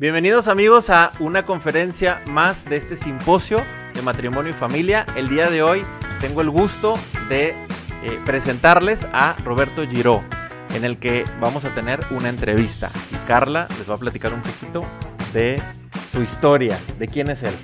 [0.00, 3.60] Bienvenidos amigos a una conferencia más de este simposio
[3.94, 5.04] de matrimonio y familia.
[5.16, 5.84] El día de hoy
[6.20, 6.96] tengo el gusto
[7.28, 10.22] de eh, presentarles a Roberto Giró,
[10.72, 12.92] en el que vamos a tener una entrevista.
[13.10, 14.84] Y Carla les va a platicar un poquito
[15.32, 15.60] de
[16.12, 17.54] su historia, de quién es él.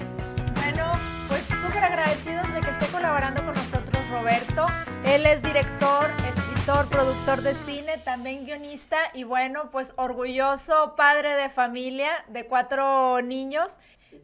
[0.57, 0.91] Bueno,
[1.29, 4.67] pues súper agradecidos de que esté colaborando con nosotros Roberto.
[5.05, 6.11] Él es director,
[6.65, 13.81] productor de cine, también guionista y bueno, pues orgulloso padre de familia de cuatro niños.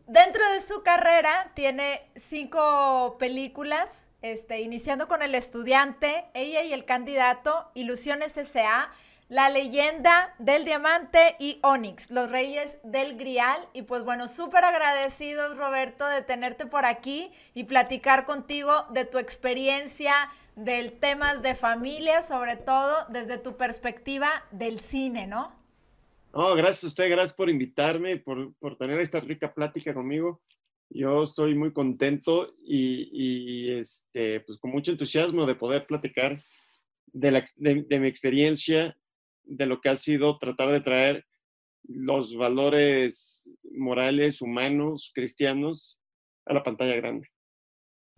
[0.06, 3.90] Dentro de su carrera tiene cinco películas,
[4.22, 8.90] este, iniciando con El Estudiante, Ella y el Candidato, Ilusiones S.A.,
[9.28, 13.68] La Leyenda del Diamante y Onyx, Los Reyes del Grial.
[13.74, 19.18] Y pues bueno, súper agradecidos Roberto de tenerte por aquí y platicar contigo de tu
[19.18, 20.30] experiencia,
[20.64, 25.52] del temas de familia, sobre todo desde tu perspectiva del cine, ¿no?
[26.32, 30.40] No, gracias a usted, gracias por invitarme, por, por tener esta rica plática conmigo.
[30.88, 36.42] Yo estoy muy contento y, y, este, pues con mucho entusiasmo de poder platicar
[37.06, 38.96] de, la, de, de mi experiencia,
[39.42, 41.26] de lo que ha sido tratar de traer
[41.84, 45.98] los valores morales, humanos, cristianos
[46.46, 47.28] a la pantalla grande.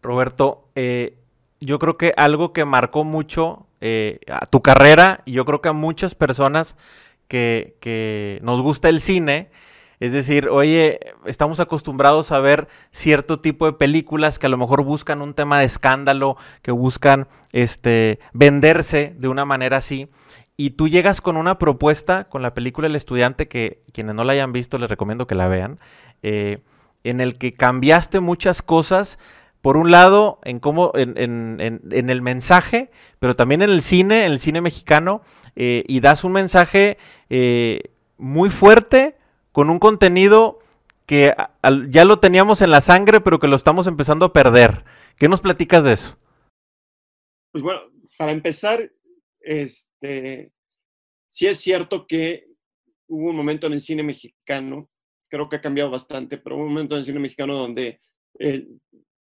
[0.00, 1.21] Roberto, eh,
[1.62, 5.68] yo creo que algo que marcó mucho eh, a tu carrera y yo creo que
[5.68, 6.76] a muchas personas
[7.28, 9.50] que, que, nos gusta el cine,
[10.00, 14.82] es decir, oye, estamos acostumbrados a ver cierto tipo de películas que a lo mejor
[14.82, 20.08] buscan un tema de escándalo, que buscan este, venderse de una manera así.
[20.56, 24.32] Y tú llegas con una propuesta con la película El Estudiante, que quienes no la
[24.32, 25.78] hayan visto les recomiendo que la vean,
[26.22, 26.58] eh,
[27.04, 29.18] en el que cambiaste muchas cosas
[29.62, 34.26] por un lado, en cómo, en, en, en, el mensaje, pero también en el cine,
[34.26, 35.22] en el cine mexicano,
[35.54, 36.98] eh, y das un mensaje
[37.30, 37.80] eh,
[38.18, 39.16] muy fuerte,
[39.52, 40.58] con un contenido
[41.06, 41.34] que
[41.88, 44.84] ya lo teníamos en la sangre, pero que lo estamos empezando a perder.
[45.16, 46.18] ¿Qué nos platicas de eso?
[47.52, 47.82] Pues bueno,
[48.18, 48.90] para empezar,
[49.40, 50.50] este,
[51.28, 52.46] sí es cierto que
[53.08, 54.88] hubo un momento en el cine mexicano,
[55.28, 58.00] creo que ha cambiado bastante, pero hubo un momento en el cine mexicano donde
[58.38, 58.66] eh,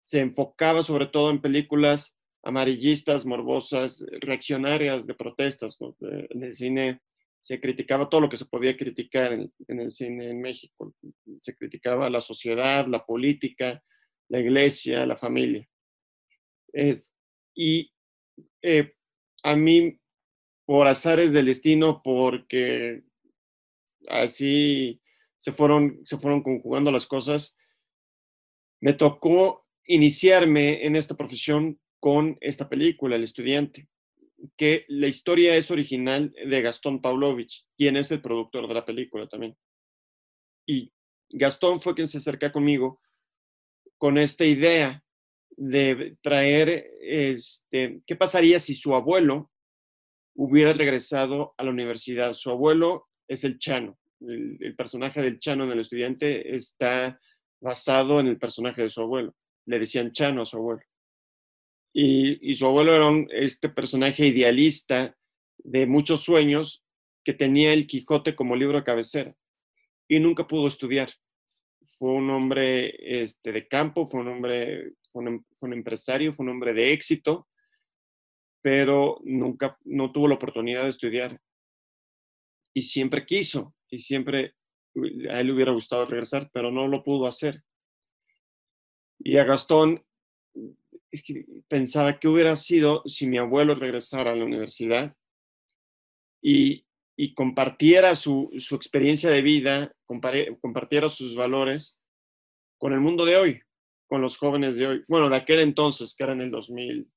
[0.07, 5.77] se enfocaba sobre todo en películas amarillistas, morbosas, reaccionarias de protestas.
[6.01, 7.01] En el cine
[7.41, 10.95] se criticaba todo lo que se podía criticar en, el cine en México.
[11.43, 13.83] Se criticaba la sociedad, la política,
[14.29, 15.69] la iglesia, la familia.
[17.57, 17.93] Y
[18.63, 18.93] eh,
[19.43, 19.99] a mí,
[20.67, 23.03] por azares del destino, porque
[24.09, 25.03] así
[25.39, 27.59] se fueron, se fueron conjugando las cosas,
[28.81, 33.89] me tocó iniciarme en esta profesión con esta película, El estudiante,
[34.57, 39.27] que la historia es original de Gastón Pavlovich, quien es el productor de la película
[39.29, 39.57] también.
[40.67, 40.93] Y
[41.31, 43.01] Gastón fue quien se acerca conmigo
[43.99, 45.03] con esta idea
[45.51, 49.51] de traer, este, ¿qué pasaría si su abuelo
[50.35, 52.35] hubiera regresado a la universidad?
[52.35, 57.19] Su abuelo es el Chano, el, el personaje del Chano en el estudiante está
[57.61, 59.35] basado en el personaje de su abuelo
[59.67, 60.83] le decían Chano a su abuelo.
[61.93, 65.17] Y, su abuelo era este personaje idealista
[65.59, 66.85] de muchos sueños
[67.25, 69.35] que tenía el Quijote como libro de cabecera
[70.09, 71.11] y nunca pudo estudiar.
[71.99, 76.45] Fue un hombre este, de campo, fue un hombre, fue un, fue un empresario, fue
[76.45, 77.49] un hombre de éxito,
[78.63, 81.41] pero nunca, no tuvo la oportunidad de estudiar.
[82.75, 84.55] Y siempre quiso, y siempre
[85.31, 87.63] a él le hubiera gustado regresar, pero no lo pudo hacer.
[89.19, 90.05] Y a Gastón
[91.69, 95.15] pensaba que hubiera sido si mi abuelo regresara a la universidad
[96.43, 96.85] y,
[97.35, 101.99] compartiera su, experiencia de vida, compartiera sus valores
[102.79, 103.61] con el mundo de hoy,
[104.07, 105.05] con los jóvenes de hoy.
[105.09, 107.09] Bueno, de aquel entonces, que era en el 2000,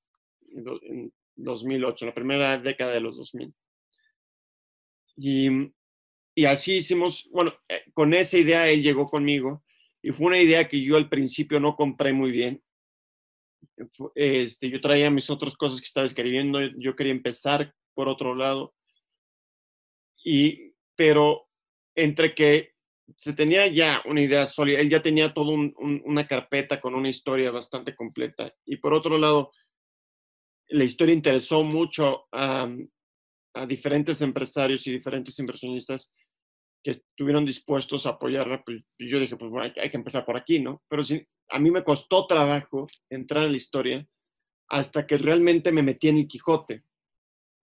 [0.84, 3.54] en 2008, la primera década de los 2000.
[5.18, 5.50] Y,
[6.34, 9.64] y así hicimos, bueno, eh, con esa idea él llegó conmigo
[10.02, 12.64] y fue una idea que yo al principio no compré muy bien.
[14.16, 18.74] Este, yo traía mis otras cosas que estaba escribiendo, yo quería empezar por otro lado,
[20.24, 21.48] y, pero
[21.96, 22.74] entre que
[23.18, 26.96] se tenía ya una idea sólida, él ya tenía toda un, un, una carpeta con
[26.96, 29.52] una historia bastante completa, y por otro lado,
[30.70, 32.70] la historia interesó mucho a,
[33.56, 36.14] a diferentes empresarios y diferentes inversionistas
[36.84, 40.60] que estuvieron dispuestos a apoyarla, pues yo dije, pues bueno, hay que empezar por aquí,
[40.60, 40.82] ¿no?
[40.88, 44.08] Pero sí, a mí me costó trabajo entrar en la historia
[44.70, 46.84] hasta que realmente me metí en el Quijote.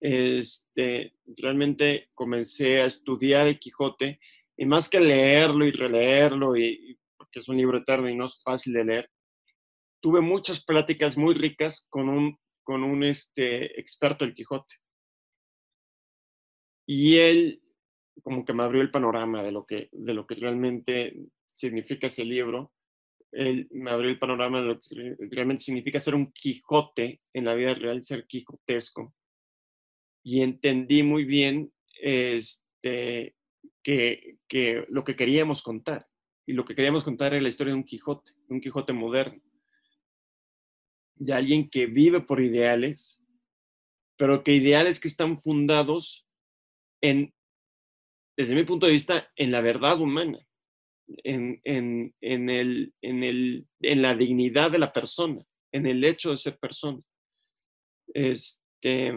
[0.00, 4.20] Este, realmente comencé a estudiar el Quijote
[4.56, 8.40] y más que leerlo y releerlo, y, porque es un libro eterno y no es
[8.42, 9.10] fácil de leer,
[10.00, 14.76] tuve muchas pláticas muy ricas con un, con un este, experto del Quijote.
[16.86, 17.62] Y él
[18.22, 21.16] como que me abrió el panorama de lo que, de lo que realmente
[21.52, 22.72] significa ese libro.
[23.30, 27.54] Él me abrió el panorama de lo que realmente significa ser un Quijote en la
[27.54, 29.14] vida real, ser quijotesco.
[30.22, 33.34] Y entendí muy bien este,
[33.82, 36.06] que, que lo que queríamos contar.
[36.46, 39.42] Y lo que queríamos contar era la historia de un Quijote, un Quijote moderno.
[41.14, 43.22] De alguien que vive por ideales,
[44.16, 46.26] pero que ideales que están fundados
[47.00, 47.32] en,
[48.36, 50.38] desde mi punto de vista, en la verdad humana,
[51.24, 56.30] en, en, en, el, en, el, en la dignidad de la persona, en el hecho
[56.30, 57.00] de ser persona.
[58.14, 59.08] Este,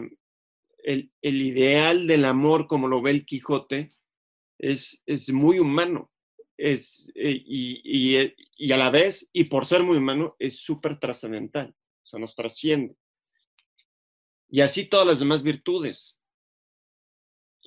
[0.84, 3.92] el, el ideal del amor, como lo ve el Quijote,
[4.58, 6.10] es, es muy humano.
[6.58, 10.60] Es, eh, y, y, eh, y, a la vez, y por ser muy humano, es
[10.60, 12.96] súper trascendental, o sea, nos trasciende.
[14.48, 16.15] Y así todas las demás virtudes.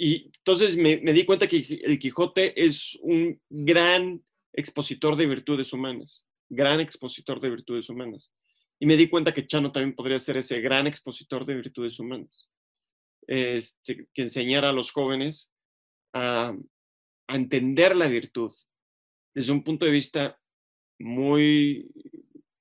[0.02, 4.24] Y entonces me, di cuenta que el Quijote es un gran
[4.54, 8.32] expositor de virtudes humanas, gran expositor de virtudes humanas.
[8.80, 12.50] Y me di cuenta que Chano también podría ser ese gran expositor de virtudes humanas,
[13.28, 15.52] este, que enseñara a los jóvenes
[16.14, 16.56] a
[17.28, 18.54] entender la virtud
[19.36, 20.40] desde un punto de vista
[20.98, 21.92] muy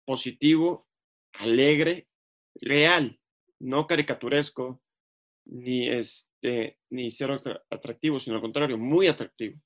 [0.05, 0.89] positivo,
[1.35, 2.09] alegre,
[2.57, 3.17] real,
[3.61, 4.83] no caricaturesco,
[5.49, 7.31] ni, este, ni ser
[7.71, 9.61] atractivo, sino al contrario, muy atractivo.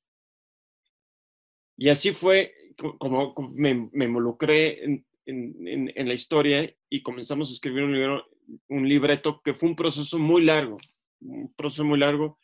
[1.76, 2.54] Y así fue
[2.98, 8.26] como, me, me, involucré en, en, en, la historia y comenzamos a escribir un, libro,
[8.68, 10.78] un libreto que fue un proceso muy largo,
[11.20, 12.38] un proceso muy largo.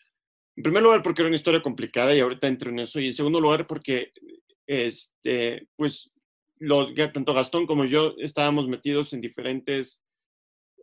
[0.56, 2.98] En primer lugar, porque era una historia complicada y ahorita entro en eso.
[2.98, 4.12] Y en segundo lugar, porque
[4.66, 6.10] este, pues,
[6.58, 10.02] lo, tanto Gastón como yo estábamos metidos en diferentes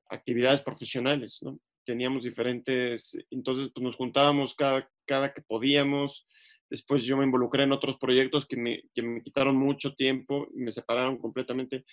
[0.09, 1.59] actividades profesionales, ¿no?
[1.85, 6.27] Teníamos diferentes, entonces pues nos juntábamos cada, cada que podíamos.
[6.69, 10.71] Después yo me involucré en otros proyectos que me, que me quitaron mucho tiempo me
[10.71, 11.85] separaron completamente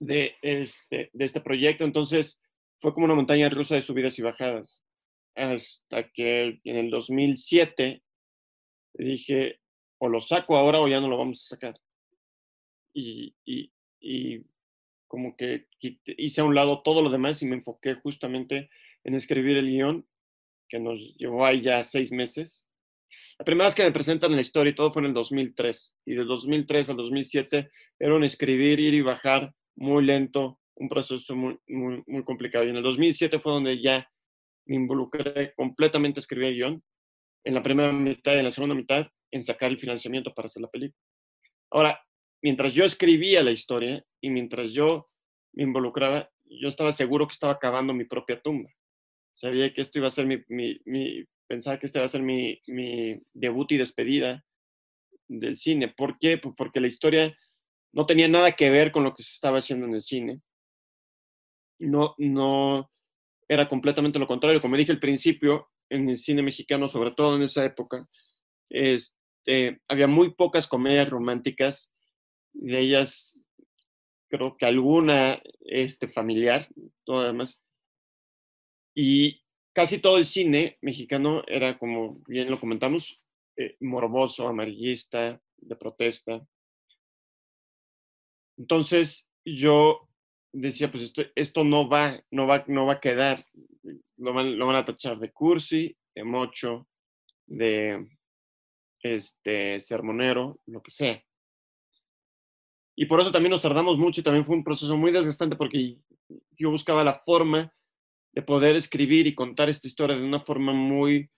[0.00, 1.84] de este, de este proyecto.
[1.84, 2.40] Entonces
[2.76, 4.84] fue como una montaña rusa de subidas y bajadas.
[5.34, 8.02] Hasta que en el 2007
[8.94, 9.60] dije,
[9.98, 11.80] o lo saco ahora o ya no lo vamos a sacar.
[12.92, 14.44] Y, y, y
[15.14, 15.68] como que
[16.18, 18.68] hice a un lado todo lo demás y me enfoqué justamente
[19.04, 20.04] en escribir el guion,
[20.68, 22.66] que nos llevó ahí ya seis meses.
[23.38, 25.94] La primera vez que me presentan en la historia y todo fue en el 2003.
[26.06, 31.36] Y del 2003 al 2007 era un escribir, ir y bajar muy lento, un proceso
[31.36, 32.64] muy, muy, muy complicado.
[32.64, 34.10] Y en el 2007 fue donde ya
[34.66, 36.84] me involucré completamente a escribir el guion.
[37.44, 40.60] En la primera mitad y en la segunda mitad en sacar el financiamiento para hacer
[40.60, 40.98] la película.
[41.70, 42.00] Ahora,
[42.42, 45.10] mientras yo escribía la historia y mientras yo
[45.52, 48.70] me involucraba, yo estaba seguro que estaba cavando mi propia tumba.
[49.34, 52.22] Sabía que esto iba a ser mi, mi, mi pensaba que este iba a ser
[52.22, 54.42] mi, mi, debut y despedida
[55.28, 55.88] del cine.
[55.94, 56.38] ¿Por qué?
[56.38, 57.36] Pues porque la historia
[57.92, 60.40] no tenía nada que ver con lo que se estaba haciendo en el cine.
[61.78, 62.90] No, no
[63.46, 64.62] era completamente lo contrario.
[64.62, 68.08] Como dije al principio, en el cine mexicano, sobre todo en esa época,
[68.70, 71.92] este, había muy pocas comedias románticas
[72.54, 73.38] de ellas
[74.34, 76.68] creo que alguna este, familiar,
[77.04, 77.62] todo además.
[78.96, 83.20] Y casi todo el cine mexicano era, como bien lo comentamos,
[83.56, 86.44] eh, morboso, amarillista, de protesta.
[88.58, 90.08] Entonces yo
[90.52, 93.46] decía, pues esto, esto no, va, no, va, no va a quedar,
[94.16, 96.88] lo van, lo van a tachar de cursi, de mocho,
[97.46, 98.08] de
[99.00, 101.22] este, sermonero, lo que sea.
[102.96, 105.98] Y por eso también nos tardamos mucho y también fue un proceso muy desgastante porque
[106.56, 107.72] yo buscaba la forma
[108.32, 111.30] de poder escribir y contar esta historia de una forma muy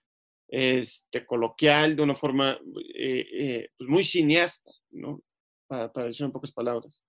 [0.47, 2.59] este, coloquial, de una forma
[2.95, 5.21] eh, eh, pues muy cineasta, ¿no?
[5.67, 7.01] Para, para, decir en pocas palabras.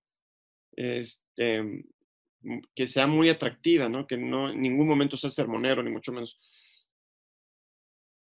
[0.73, 4.05] Este, mm, que sea muy atractiva, ¿no?
[4.05, 6.39] Que no en ningún momento sea sermonero, ni mucho menos.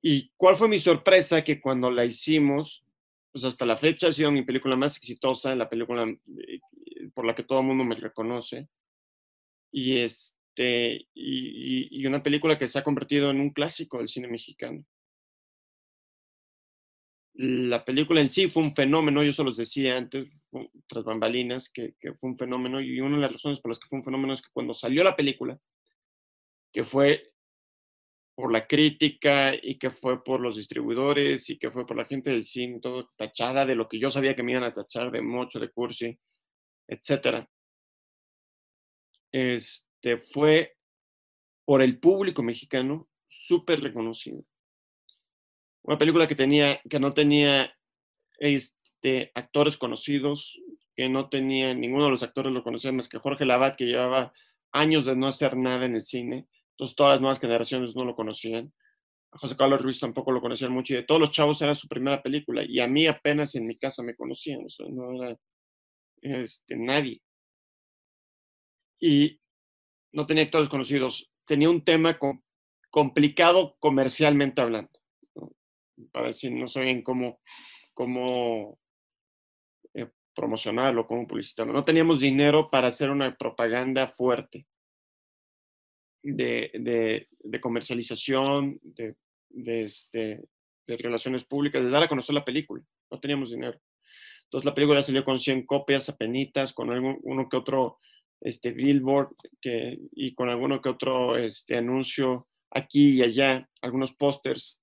[0.00, 1.45] ¿Y cuál fue mi sorpresa?
[1.45, 2.85] Que cuando la hicimos,
[3.33, 6.61] pues hasta la fecha ha sido mi película más exitosa, la película eh,
[7.15, 8.69] por la que todo el mundo me reconoce.
[9.73, 14.29] Y, este, y, y, una película que se ha convertido en un clásico del cine
[14.29, 14.85] mexicano.
[17.35, 20.29] La película en sí fue un fenómeno, yo se los decía antes,
[20.87, 23.89] tras bambalinas, que, que fue un fenómeno, y una de las razones por las que
[23.89, 25.59] fue un fenómeno es que cuando salió la película,
[26.71, 27.32] que fue
[28.43, 32.31] por la crítica y que fue por los distribuidores y que fue por la gente
[32.31, 35.23] del cine, todo tachada de lo que yo sabía que me iban a tachar de
[35.23, 36.19] mucho, de cursi,
[36.89, 37.49] etcétera.
[39.31, 40.77] Este fue
[41.65, 44.45] por el público mexicano súper reconocido.
[45.83, 47.73] Una película que tenía, que no tenía
[48.39, 50.61] este, actores conocidos,
[50.97, 54.33] que no tenía, ninguno de los actores lo conocía más que Jorge Lavat, que llevaba
[54.73, 56.49] años de no hacer nada en el cine.
[56.73, 58.73] Entonces todas las nuevas generaciones no lo conocían.
[59.33, 61.88] A José Carlos Ruiz tampoco lo conocían mucho y de todos los chavos era su
[61.88, 65.37] primera película y a mí apenas en mi casa me conocían, o no era
[66.21, 67.21] este, nadie.
[69.00, 69.41] Y
[70.12, 71.31] no tenía actores conocidos.
[71.47, 72.19] Tenía un tema
[72.91, 74.91] complicado comercialmente hablando.
[76.12, 77.41] Para decir, no sabían cómo,
[77.95, 78.79] cómo
[79.95, 81.73] eh, promocionarlo, cómo publicitarlo.
[81.73, 84.67] No teníamos dinero para hacer una propaganda fuerte
[86.23, 89.14] de, de, comercialización, de,
[89.85, 90.43] este,
[90.87, 92.83] de relaciones públicas, de dar a conocer la película.
[93.11, 93.81] No teníamos dinero.
[94.45, 97.99] Entonces la película salió con 100 copias apenitas, con algún, uno que otro
[98.41, 104.81] este, billboard que, y con alguno que otro este, anuncio aquí y allá, algunos pósters.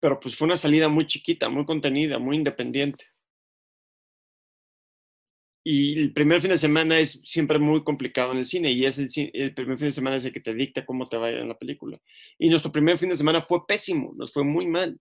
[0.00, 3.06] Pero pues fue una salida muy chiquita, muy contenida, muy independiente.
[5.66, 8.98] Y el primer fin de semana es siempre muy complicado en el cine y es
[8.98, 11.30] el, el, primer fin de semana es el que te dicta cómo te va a
[11.30, 11.98] ir en la película.
[12.38, 15.00] Y nuestro primer fin de semana fue pésimo, nos fue muy mal.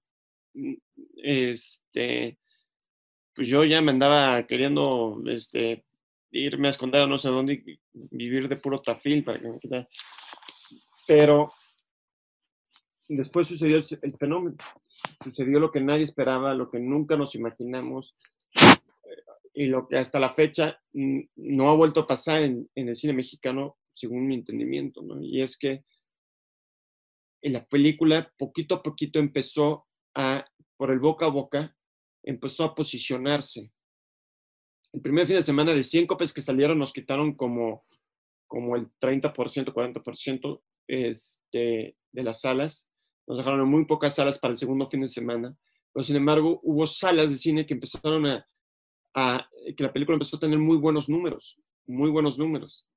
[0.53, 0.75] Mm,
[1.17, 2.38] este,
[3.36, 5.84] pues yo ya me andaba queriendo este,
[6.32, 9.60] irme a esconder a no sé dónde y vivir de puro tafil para que me
[9.60, 9.88] quitara.
[11.05, 11.51] Pero
[13.10, 14.55] después sucedió el fenómeno,
[15.24, 18.15] sucedió lo que nadie esperaba, lo que nunca nos imaginamos,
[19.53, 23.77] y lo que hasta la fecha no ha vuelto a pasar en, el cine mexicano,
[23.93, 25.22] según mi entendimiento, ¿no?
[25.22, 25.83] Y es que
[27.43, 30.45] en la película poquito a poquito empezó a,
[30.77, 31.77] por el boca a boca,
[32.24, 33.72] empezó a posicionarse.
[34.91, 37.86] El primer fin de semana de 100 copias que salieron nos quitaron como,
[38.48, 42.89] como el 30%, 40% este, de las salas.
[43.27, 45.55] Nos dejaron en muy pocas salas para el segundo fin de semana.
[45.93, 48.48] Pero sin embargo, hubo salas de cine que empezaron a,
[49.13, 52.88] que la película empezó a tener muy buenos números, muy buenos números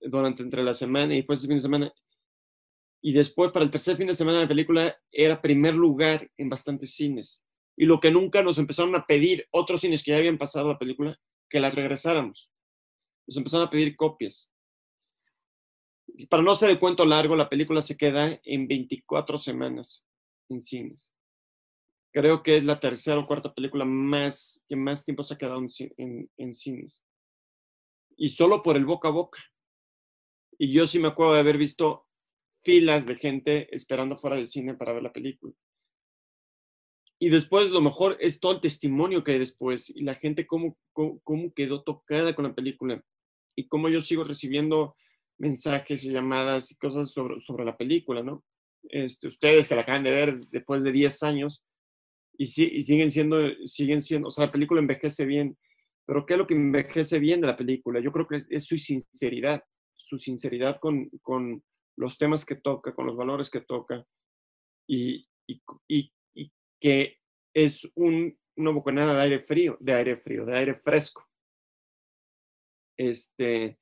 [0.00, 1.94] durante entre la semana y después del fin de semana.
[3.04, 6.94] Y después, para el tercer fin de semana, la película era primer lugar en bastantes
[6.94, 7.44] cines.
[7.76, 10.78] Y lo que nunca nos empezaron a pedir otros cines que ya habían pasado la
[10.78, 12.52] película, que la regresáramos.
[13.26, 14.52] Nos empezaron a pedir copias.
[16.28, 20.06] Para no hacer el cuento largo, la película se queda en 24 semanas
[20.48, 21.12] en cines
[22.12, 25.60] creo que es la tercera o cuarta película más que más tiempo se ha quedado
[25.60, 27.04] en, cines.
[28.16, 29.42] Y solo por el boca a boca.
[30.58, 32.06] Y yo sí me acuerdo de haber visto
[32.62, 35.52] filas de gente esperando fuera del cine para ver la película.
[37.18, 40.76] Y después lo mejor es todo el testimonio que hay después y la gente cómo,
[40.92, 43.02] cómo, quedó tocada con la película
[43.56, 44.96] y cómo yo sigo recibiendo
[45.38, 48.44] mensajes y llamadas y cosas sobre, sobre la película, ¿no?
[48.84, 51.64] Este, ustedes que la acaban de ver después de 10 años,
[52.36, 53.36] y, siguen siendo,
[53.66, 55.56] siguen siendo, o sea, la película envejece bien,
[56.06, 58.00] pero ¿qué es lo que envejece bien de la película?
[58.00, 59.62] Yo creo que es, su sinceridad,
[59.94, 61.62] su sinceridad con, con,
[61.96, 64.04] los temas que toca, con los valores que toca,
[64.88, 66.12] y, y, y,
[66.80, 67.18] que
[67.54, 71.28] es un, una bocanada de aire frío, de aire frío, de aire fresco.
[72.96, 73.78] Este,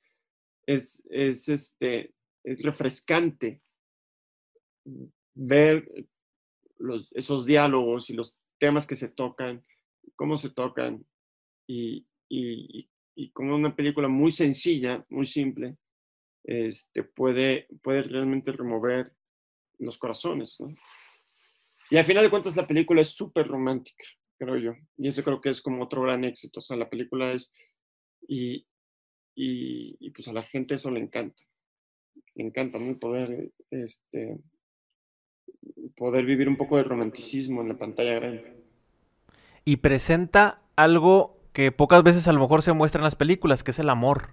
[0.67, 2.15] es, es, este,
[2.45, 3.63] es refrescante
[5.35, 5.89] ver
[6.81, 9.65] los, esos diálogos y los temas que se tocan,
[10.17, 11.05] cómo se tocan
[11.67, 15.77] y, y, y como una película muy sencilla, muy simple,
[16.45, 19.13] este, puede, puede realmente remover
[19.79, 20.59] los corazones.
[20.61, 20.75] ¿no?
[21.91, 24.05] Y al final de cuentas la película es súper romántica,
[24.39, 24.73] creo yo.
[24.97, 26.61] Y eso creo que es como otro gran éxito.
[26.61, 27.53] O sea, la película es...
[28.29, 28.67] Y,
[29.35, 31.43] y, y pues a la gente eso le encanta.
[32.35, 32.99] Le encanta ¿no?
[32.99, 34.39] poder este,
[36.01, 38.57] poder vivir un poco de romanticismo en la pantalla grande.
[39.67, 43.73] Y presenta algo que pocas veces a lo mejor se muestra en las películas, que
[43.73, 44.31] es el amor.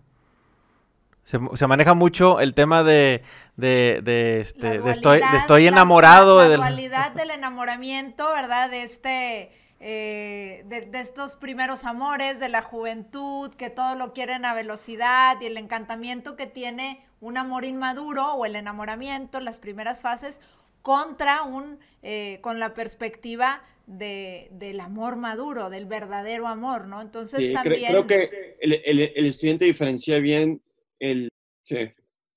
[1.26, 3.22] Se, maneja mucho el tema de,
[3.58, 6.42] de, de, este, de estoy, estoy enamorado.
[6.42, 8.72] La, la dualidad del enamoramiento, ¿verdad?
[8.72, 9.52] De este...
[9.80, 15.40] Eh, de, de, estos primeros amores, de la juventud, que todo lo quieren a velocidad
[15.40, 20.40] y el encantamiento que tiene un amor inmaduro o el enamoramiento, las primeras fases,
[20.88, 27.02] contra un, eh, con la perspectiva de, del amor maduro, del verdadero amor, ¿no?
[27.02, 27.92] Entonces también...
[27.92, 30.62] Creo, que el, el, estudiante diferencia bien
[30.98, 31.28] el,
[31.66, 31.76] sí,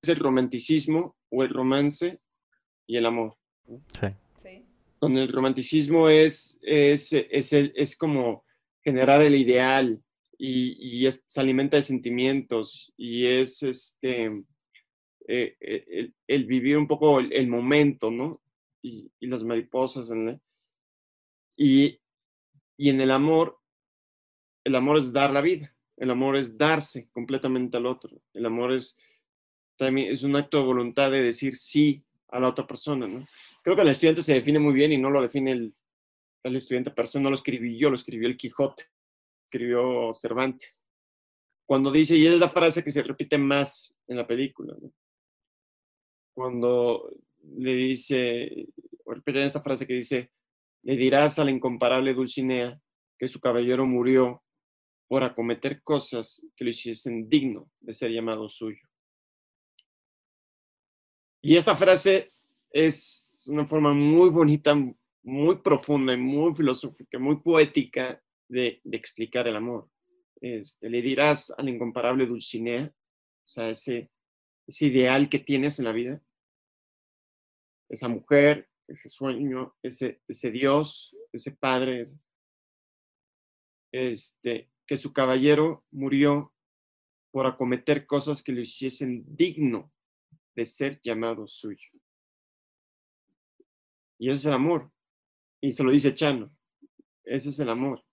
[0.02, 2.18] es el romanticismo o el romance
[2.88, 3.36] y el amor.
[3.92, 4.08] Sí.
[5.00, 8.44] Donde el romanticismo es, es, es, es como
[8.82, 10.02] generar el ideal
[10.36, 14.42] y, y se alimenta de sentimientos y es este,
[15.32, 18.42] eh, eh, el, vivir un poco el, momento, ¿no?
[18.82, 20.10] Y, las mariposas.
[20.10, 20.40] ¿no?
[21.56, 22.00] Y,
[22.76, 23.60] y en el amor,
[24.64, 28.72] el amor es dar la vida, el amor es darse completamente al otro, el amor
[28.72, 28.96] es
[29.76, 33.24] también es un acto de voluntad de decir sí a la otra persona, ¿no?
[33.62, 35.72] Creo que el estudiante se define muy bien y no lo define el,
[36.42, 38.84] el estudiante persona, no lo escribí yo, lo escribió el Quijote,
[39.44, 40.84] escribió Cervantes.
[41.66, 44.92] Cuando dice, y es la frase que se repite más en la película, ¿no?
[46.40, 47.12] Cuando
[47.58, 48.66] le dice,
[49.04, 50.30] o repite esta frase que dice,
[50.84, 52.80] le dirás a la incomparable Dulcinea
[53.18, 54.42] que su caballero murió
[55.06, 58.80] por acometer cosas que lo hiciesen digno de ser llamado suyo.
[61.42, 62.32] Y esta frase
[62.70, 64.74] es una forma muy bonita,
[65.22, 68.18] muy profunda y muy filosófica, muy poética
[68.48, 69.90] de, explicar el amor.
[70.40, 74.10] Este, le dirás a la incomparable Dulcinea, o sea, ese,
[74.66, 76.22] ese ideal que tienes en la vida,
[77.90, 82.04] esa mujer, ese sueño, ese, ese Dios, ese Padre,
[83.92, 86.54] este, que su caballero murió
[87.32, 89.92] por acometer cosas que lo hiciesen digno
[90.54, 91.90] de ser llamado suyo.
[94.18, 94.90] Y ese es el amor.
[95.60, 96.54] Y se lo dice Chano.
[97.24, 98.04] Ese es el amor.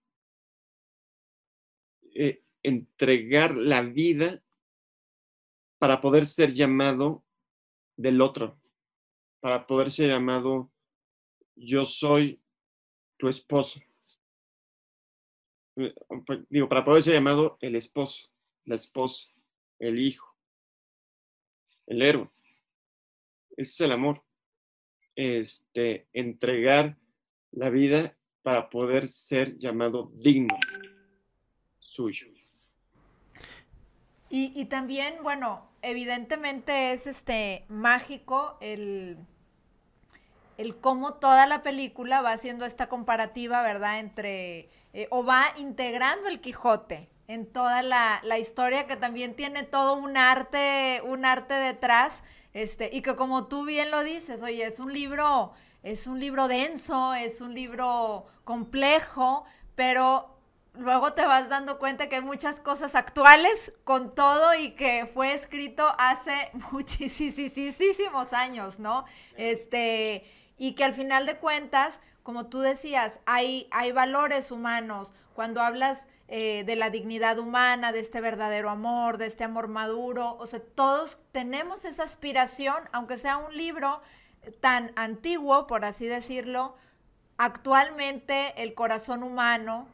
[2.13, 4.41] Eh, entregar la vida
[5.79, 7.24] para poder ser llamado
[7.96, 8.60] del otro,
[9.39, 10.72] para poder ser llamado
[11.56, 12.41] yo soy
[13.17, 13.79] tu esposo.
[15.75, 15.94] Eh,
[16.50, 18.29] digo, para poder ser llamado el esposo,
[18.65, 19.27] la esposa,
[19.79, 20.36] el hijo,
[21.88, 22.29] el héroe.
[23.51, 24.24] Ese es el amor.
[25.15, 26.98] Este, entregar
[27.51, 30.58] la vida para poder ser llamado digno
[31.79, 32.27] suyo.
[34.30, 39.17] Y, también, bueno, evidentemente es este mágico el,
[40.57, 43.99] el cómo toda la película va haciendo esta comparativa, ¿verdad?
[43.99, 49.63] Entre, eh, o va integrando el Quijote en toda la, la, historia que también tiene
[49.63, 52.13] todo un arte, un arte detrás,
[52.53, 55.51] este, y que como tú bien lo dices, oye, es un libro,
[55.83, 59.43] es un libro denso, es un libro complejo,
[59.75, 60.37] pero
[60.79, 65.33] luego te vas dando cuenta que hay muchas cosas actuales con todo y que fue
[65.33, 69.05] escrito hace muchísimos años, ¿no?
[69.35, 70.25] Este,
[70.57, 75.13] y que al final de cuentas, como tú decías, hay, hay valores humanos.
[75.33, 80.35] Cuando hablas eh, de la dignidad humana, de este verdadero amor, de este amor maduro.
[80.39, 84.01] O sea, todos tenemos esa aspiración, aunque sea un libro
[84.59, 86.75] tan antiguo, por así decirlo,
[87.37, 89.87] actualmente el corazón humano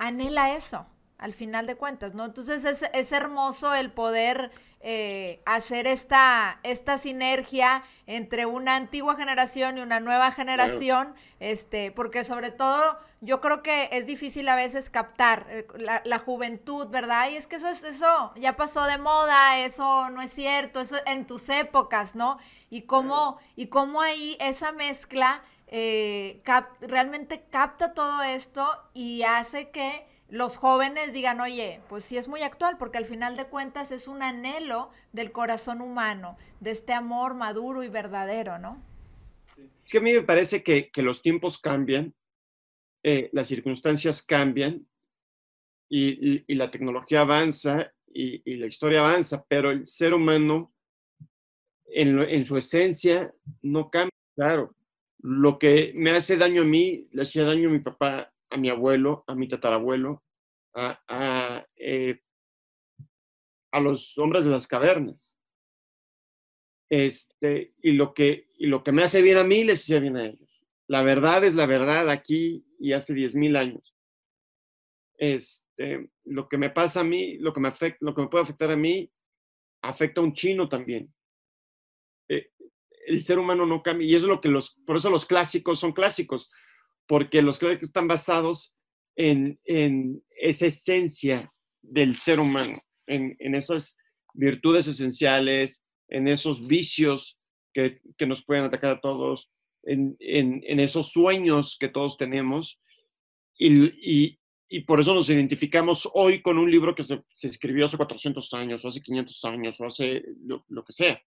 [0.00, 0.86] anhela eso,
[1.18, 2.24] al final de cuentas, ¿no?
[2.24, 4.50] Entonces es, es hermoso el poder
[4.82, 12.24] eh, hacer esta, esta sinergia entre una antigua generación y una nueva generación, este, porque
[12.24, 17.28] sobre todo yo creo que es difícil a veces captar eh, la, juventud, ¿verdad?
[17.28, 20.96] Y es que eso es, eso ya pasó de moda, eso no es cierto, eso
[21.04, 22.38] en tus épocas, ¿no?
[22.70, 26.42] Y cómo, y cómo ahí esa mezcla eh,
[26.80, 32.42] realmente capta todo esto y hace que los jóvenes digan, oye, pues sí es muy
[32.42, 37.34] actual, porque al final de cuentas es un anhelo del corazón humano, de este amor
[37.34, 38.82] maduro y verdadero, ¿no?
[39.84, 42.14] Es que a mí me parece que, los tiempos cambian,
[43.04, 44.84] eh, las circunstancias cambian
[45.88, 50.72] y, la tecnología avanza y, la historia avanza, pero el ser humano
[51.86, 54.74] en, en su esencia no cambia, claro.
[55.22, 58.68] Lo que me hace daño a mí, le hacía daño a mi papá a mi
[58.68, 60.22] abuelo, a mi tatarabuelo,
[60.74, 62.20] a, eh,
[63.72, 65.38] a, los hombres de las cavernas.
[66.90, 70.16] Este, y, lo que, y lo que me hace bien a mí, les hacía bien
[70.16, 70.48] a ellos.
[70.88, 73.94] La verdad es la verdad aquí y hace 10.000 años.
[75.16, 78.44] Este, lo que me pasa a mí, lo que me, afecta, lo que me puede
[78.44, 79.08] afectar a mí,
[79.82, 81.12] afecta a un chino también.
[83.10, 85.92] El ser humano no cambia y es lo que los, por eso los clásicos son
[85.92, 86.48] clásicos,
[87.08, 88.72] porque los clásicos están basados
[89.16, 89.58] en,
[90.36, 93.96] esa esencia del ser humano, en, esas
[94.32, 97.40] virtudes esenciales, en esos vicios
[97.72, 99.50] que, nos pueden atacar a todos,
[99.82, 102.80] en, esos sueños que todos tenemos.
[103.58, 104.38] Y,
[104.86, 108.88] por eso nos identificamos hoy con un libro que se, escribió hace 400 años, o
[108.88, 111.20] hace 500 años, o hace lo, lo que sea.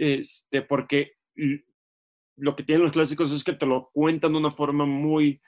[0.00, 1.16] Este, porque
[2.36, 5.40] lo que tienen los clásicos es que te lo cuentan de una forma muy,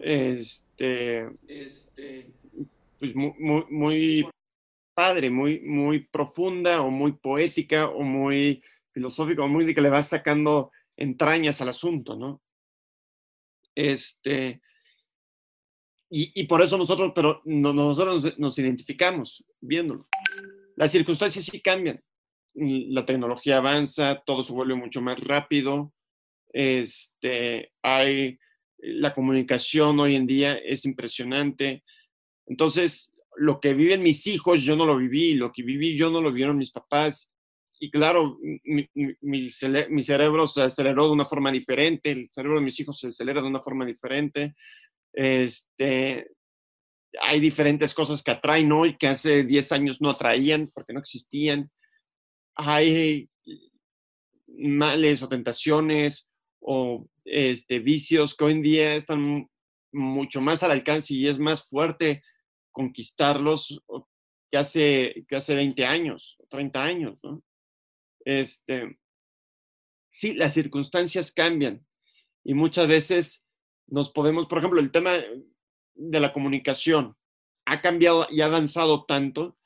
[0.00, 2.30] este, este,
[3.00, 4.28] pues muy, muy,
[4.94, 9.88] padre, muy, muy profunda o muy poética o muy filosófica o muy de que le
[9.88, 12.42] vas sacando entrañas al asunto, ¿no?
[13.74, 14.60] Este,
[16.14, 20.06] y, por eso nosotros, pero nosotros nos, identificamos viéndolo.
[20.76, 22.02] Las circunstancias sí cambian.
[22.54, 25.92] La tecnología avanza, todo se vuelve mucho más rápido.
[26.52, 28.38] Este, hay
[28.82, 31.84] la comunicación hoy en día es impresionante.
[32.46, 36.20] Entonces, lo que viven mis hijos, yo no lo viví, lo que viví, yo no
[36.20, 37.32] lo vieron mis papás.
[37.78, 38.38] Y claro,
[39.20, 43.40] mi, cerebro se aceleró de una forma diferente, el cerebro de mis hijos se acelera
[43.40, 44.54] de una forma diferente.
[45.12, 46.28] Este,
[47.20, 51.70] hay diferentes cosas que atraen hoy que hace 10 años no atraían porque no existían.
[52.54, 53.30] Hay
[54.46, 59.48] males o tentaciones o este, vicios que hoy en día están
[59.92, 62.22] mucho más al alcance y es más fuerte
[62.72, 63.82] conquistarlos
[64.50, 67.18] que hace, que hace 20 años, 30 años,
[68.24, 68.98] Este,
[70.12, 71.84] sí, las circunstancias cambian
[72.44, 73.44] y muchas veces
[73.86, 75.14] nos podemos, por ejemplo, el tema
[75.94, 77.16] de la comunicación
[77.66, 79.58] ha cambiado y ha avanzado tanto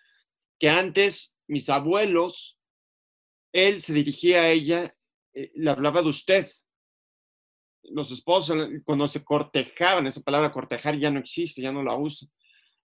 [0.58, 2.55] que antes mis abuelos,
[3.56, 4.94] él se dirigía a ella,
[5.34, 6.46] eh, le hablaba de usted.
[7.84, 12.28] Los esposos, cuando se cortejaban, esa palabra cortejar ya no existe, ya no la usan,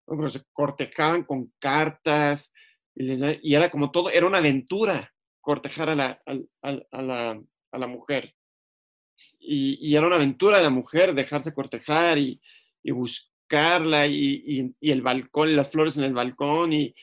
[0.06, 2.54] pero se cortejaban con cartas
[2.96, 6.22] y, era como todo, era una aventura cortejar a la,
[6.62, 8.36] a la, a la mujer
[9.42, 12.40] y, era una aventura de la mujer dejarse cortejar y,
[12.84, 16.94] buscarla y, el balcón, las flores en el balcón y,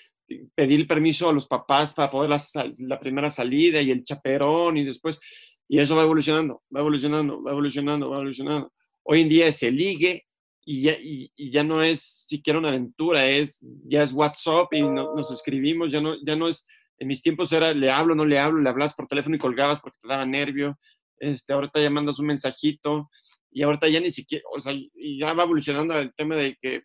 [0.55, 4.85] pedir permiso a los papás para poder la, la, primera salida y el chaperón y
[4.85, 5.21] después,
[5.69, 8.73] y eso va evolucionando, va evolucionando, va evolucionando, va evolucionando.
[9.05, 10.27] Hoy en día es el ligue
[10.64, 15.31] y ya, y, ya no es siquiera una aventura, es, ya es WhatsApp y nos
[15.31, 16.67] escribimos, ya no, ya no es,
[16.99, 19.81] en mis tiempos era le hablo, no le hablo, le hablas por teléfono y colgabas
[19.81, 20.79] porque te daba nervio,
[21.21, 23.09] este, ahorita ya mandas un mensajito
[23.51, 26.83] y ahorita ya ni siquiera, o sea, ya va evolucionando el tema de que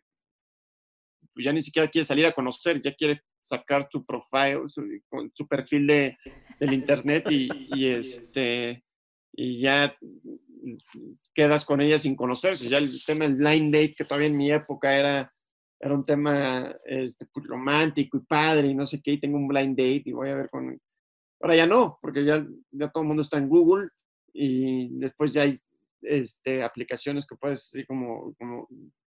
[1.34, 5.86] pues, ya ni siquiera quiere salir a conocer, ya quiere sacar tu profile, su, perfil
[5.86, 6.17] de,
[6.60, 8.84] del internet y, este,
[9.34, 9.95] y ya
[11.34, 12.69] quedas con ella sin conocerse.
[12.69, 15.32] Ya el tema del blind date, que todavía en mi época era,
[15.79, 19.47] era un tema este, pues, romántico y padre y no sé qué, y tengo un
[19.47, 20.79] blind date y voy a ver con...
[21.41, 23.89] Ahora ya no, porque ya, ya todo el mundo está en Google
[24.32, 25.56] y después ya hay
[26.01, 28.34] este, aplicaciones que puedes así como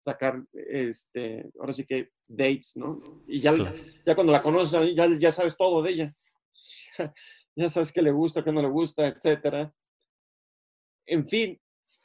[0.04, 3.24] sacar, este, ahora sí que dates, ¿no?
[3.28, 3.54] Y ya,
[4.06, 6.16] ya cuando la conoces, ya, ya sabes todo de ella.
[7.56, 9.74] ya sabes qué le gusta, qué no le gusta, etcétera.
[11.06, 11.60] En fin,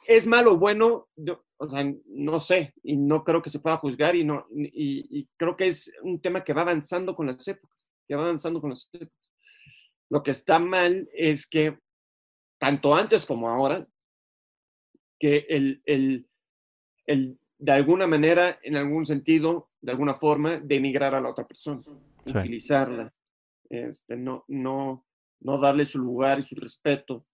[0.07, 1.07] ¿es malo o bueno?
[1.59, 5.27] o sea, no sé, y no creo que se pueda juzgar, y, no, y, y
[5.37, 8.69] creo que es un tema que va avanzando con las épocas, que va avanzando con
[8.69, 9.33] las épocas.
[10.09, 11.79] Lo que está mal es que
[12.59, 13.87] tanto antes como ahora,
[15.19, 16.27] que el, el,
[17.05, 21.81] el, de alguna manera, en algún sentido, de alguna forma, denigrar a la otra persona,
[22.25, 23.13] utilizarla,
[23.69, 25.05] este, no, no,
[25.39, 27.25] no darle su lugar y su respeto,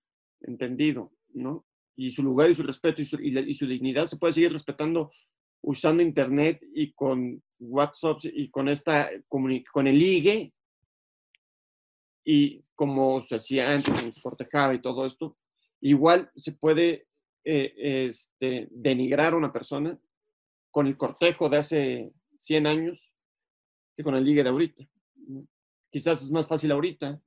[0.42, 1.66] entendido, ¿no?
[1.96, 5.12] Y su lugar y su respeto y su, y, su dignidad se puede seguir respetando
[5.62, 10.54] usando Internet y con WhatsApp y con, esta, con el IGE
[12.26, 15.38] y como se hacía antes, como se cortejaba y todo esto,
[15.82, 17.08] igual se puede
[17.46, 17.74] eh,
[18.08, 19.98] este, denigrar a una persona
[20.74, 23.14] con el cortejo de hace 100 años
[23.96, 24.84] que con el ligue de ahorita.
[25.92, 27.22] Quizás es más fácil ahorita,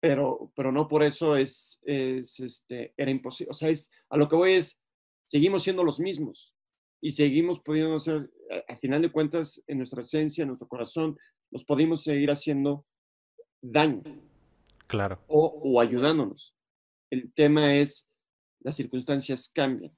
[0.00, 3.50] pero, pero no por eso es, es este, era imposible.
[3.50, 4.80] O sea, es, a lo que voy es,
[5.24, 6.54] seguimos siendo los mismos
[7.00, 8.30] y seguimos pudiendo ser,
[8.68, 11.18] a, a final de cuentas, en nuestra esencia, en nuestro corazón,
[11.50, 12.86] nos podemos seguir haciendo
[13.60, 14.02] daño.
[14.86, 15.20] Claro.
[15.26, 16.54] O, ayudándonos.
[17.10, 18.08] El tema es,
[18.60, 19.92] las circunstancias cambian.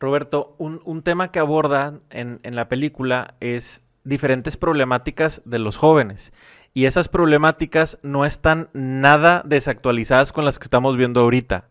[0.00, 6.32] Roberto, un, tema que aborda en, en la película es diferentes problemáticas de los jóvenes.
[6.74, 11.68] Y esas problemáticas no están nada desactualizadas con las que estamos viendo ahorita.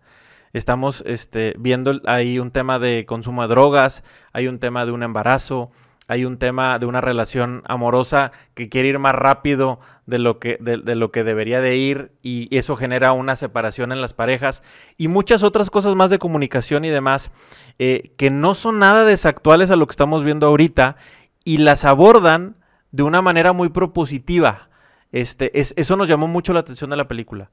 [0.54, 5.04] Estamos este, viendo ahí un tema de consumo de drogas, hay un tema de un
[5.04, 5.72] embarazo,
[6.08, 10.58] hay un tema de una relación amorosa que quiere ir más rápido de lo que,
[10.62, 14.64] de, lo que debería de ir y eso genera una separación en las parejas
[14.98, 17.32] y muchas otras cosas más de comunicación y demás
[17.78, 20.96] eh, que no son nada desactuales a lo que estamos viendo ahorita
[21.44, 22.56] y las abordan
[22.92, 24.70] de una manera muy propositiva.
[25.12, 27.52] Este, es, eso nos llamó mucho la atención de la película.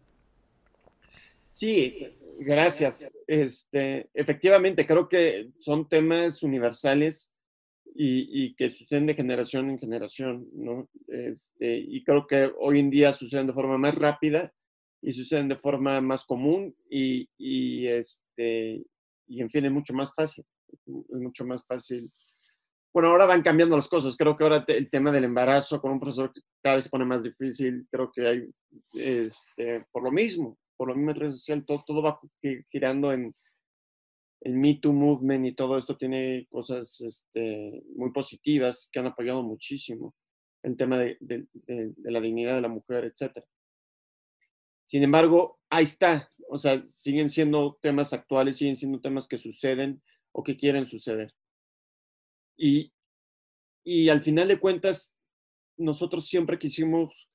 [1.49, 3.13] Sí, gracias.
[3.27, 7.34] Este, efectivamente, creo que son temas universales
[7.95, 10.89] y, que suceden de generación en generación, ¿no?
[11.07, 14.53] Este, y creo que hoy en día suceden de forma más rápida
[15.01, 18.85] y suceden de forma más común y, y, este,
[19.29, 20.45] y en fin, es mucho más fácil.
[20.69, 22.11] Es mucho más fácil.
[22.93, 24.17] Bueno, ahora van cambiando las cosas.
[24.17, 27.23] Creo que ahora el tema del embarazo con un profesor cada vez se pone más
[27.23, 27.87] difícil.
[27.91, 28.51] Creo que hay,
[28.93, 32.21] este, por lo mismo, por lo mismo en redes sociales, todo, todo va
[32.71, 33.35] girando en
[34.45, 39.43] el Me Too Movement y todo esto tiene cosas este, muy positivas que han apoyado
[39.43, 40.15] muchísimo
[40.63, 41.47] el tema de, de,
[42.05, 43.43] la dignidad de la mujer, etc.
[44.87, 46.31] Sin embargo, ahí está.
[46.49, 50.03] O sea, siguen siendo temas actuales, siguen siendo temas que suceden
[50.33, 51.35] o que quieren suceder.
[52.57, 52.93] Y,
[53.83, 55.15] y al final de cuentas,
[55.79, 57.31] nosotros siempre quisimos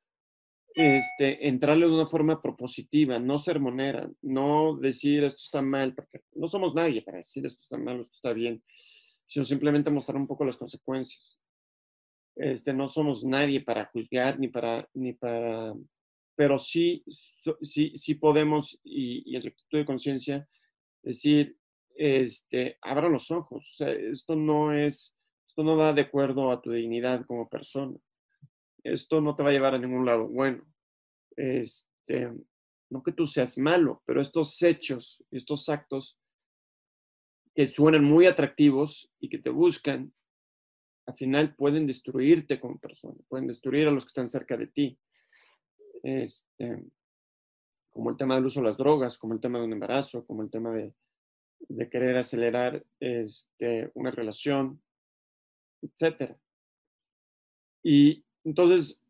[0.82, 6.48] este, entrarle de una forma propositiva, no sermonera, no decir esto está mal, porque no
[6.48, 8.64] somos nadie para decir esto está mal esto está bien,
[9.28, 11.38] sino simplemente mostrar un poco las consecuencias.
[12.34, 15.74] Este, no somos nadie para juzgar ni para, ni para,
[16.34, 17.04] pero sí,
[17.62, 20.48] sí, sí podemos, y, y en rectitud de conciencia,
[21.04, 21.58] decir,
[21.94, 25.14] este, abra los ojos, esto no es,
[25.46, 27.98] esto no va de acuerdo a tu dignidad como persona
[28.84, 30.64] esto no te va a llevar a ningún lado bueno.
[31.40, 32.34] Este,
[32.90, 36.20] no que tú seas malo, pero estos hechos, estos actos
[37.56, 40.14] que suenan muy atractivos y que te buscan,
[41.06, 45.00] al final pueden destruirte como persona, pueden destruir a los que están cerca de ti.
[46.04, 46.84] Este,
[47.90, 50.44] como el tema del uso de las drogas, como el tema de un embarazo, como
[50.44, 50.94] el tema de,
[51.90, 54.82] querer acelerar este, una relación,
[55.82, 56.36] etc.
[57.82, 59.02] Y entonces,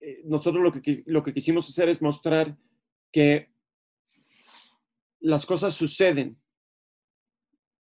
[0.00, 2.56] eh, nosotros lo que, lo que quisimos hacer es mostrar
[3.12, 3.50] que
[5.20, 6.40] las cosas suceden,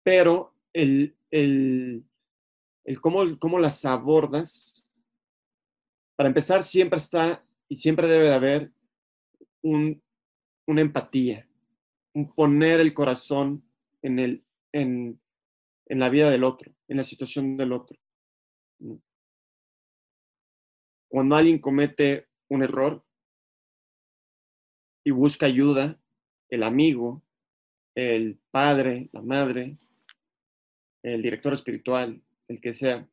[0.04, 2.04] pero el, el,
[2.84, 4.88] el cómo, cómo, las abordas,
[6.18, 8.72] para empezar, siempre está y siempre debe de haber
[9.62, 10.04] un,
[10.68, 11.48] una empatía,
[12.36, 13.64] poner el corazón
[14.02, 14.44] en, el,
[14.74, 15.22] en,
[15.86, 17.98] en la vida del otro, en la situación del otro
[21.12, 23.04] cuando alguien comete un error
[25.04, 26.00] y busca ayuda,
[26.48, 27.22] el amigo,
[27.96, 29.78] el padre, la madre,
[31.04, 33.06] el director espiritual, el que sea,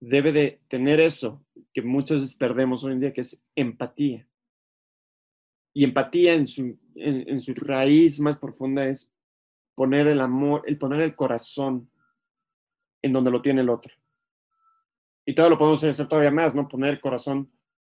[0.00, 4.26] debe de tener eso que muchas veces perdemos hoy en día, que es empatía.
[5.74, 9.12] Y empatía en su, en, su raíz más profunda es
[9.74, 11.90] poner el amor, el poner el corazón
[13.02, 13.92] en donde lo tiene el otro.
[15.24, 16.68] Y todo lo podemos hacer todavía más, ¿no?
[16.68, 17.50] Poner el corazón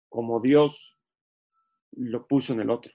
[0.09, 0.97] como Dios
[1.91, 2.91] lo puso en el otro.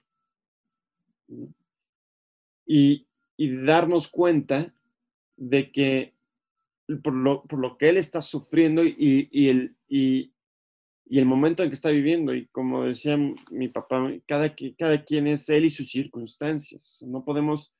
[2.65, 4.73] Y, y darnos cuenta
[5.37, 6.13] de que
[7.01, 10.33] por lo, por lo, que él está sufriendo y, y el, y,
[11.05, 13.17] y, el momento en que está viviendo, y como decía
[13.49, 17.03] mi papá, cada, cada quien es él y sus circunstancias.
[17.07, 17.73] No podemos,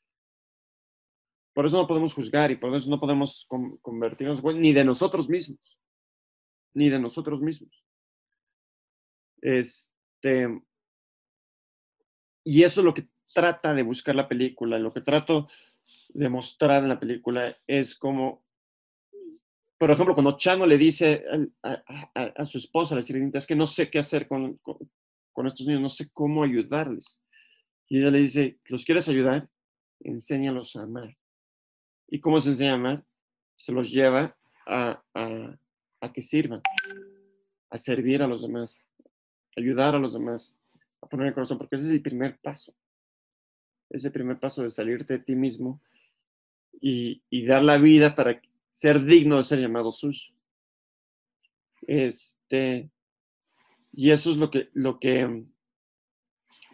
[1.54, 3.48] por eso no podemos juzgar y por eso no podemos
[3.82, 5.76] convertirnos ni de nosotros mismos
[6.76, 7.84] ni de nosotros mismos.
[9.42, 10.48] Este,
[12.44, 15.48] y eso es lo que trata de buscar la película, lo que trato
[16.10, 18.46] de mostrar en la película es como,
[19.78, 21.26] por ejemplo, cuando Chano le dice
[21.64, 25.82] a, su esposa, la sirenita, es que no sé qué hacer con, con, estos niños,
[25.82, 27.22] no sé cómo ayudarles.
[27.88, 29.50] Y ella le dice, ¿los quieres ayudar?
[30.00, 31.16] Enséñalos a amar.
[32.08, 33.06] ¿Y cómo se enseña a amar?
[33.58, 34.36] Se los lleva
[34.66, 35.58] a, a
[36.12, 36.62] que sirvan,
[37.70, 38.86] a servir a los demás,
[39.56, 40.58] ayudar a los demás,
[41.02, 42.74] a poner el corazón, porque ese es el primer paso.
[43.90, 45.82] Ese primer paso de salirte de ti mismo
[46.82, 48.42] y, dar la vida para
[48.74, 50.34] ser digno de ser llamado suyo.
[51.88, 52.90] Este,
[53.92, 55.46] y eso es lo que, lo que,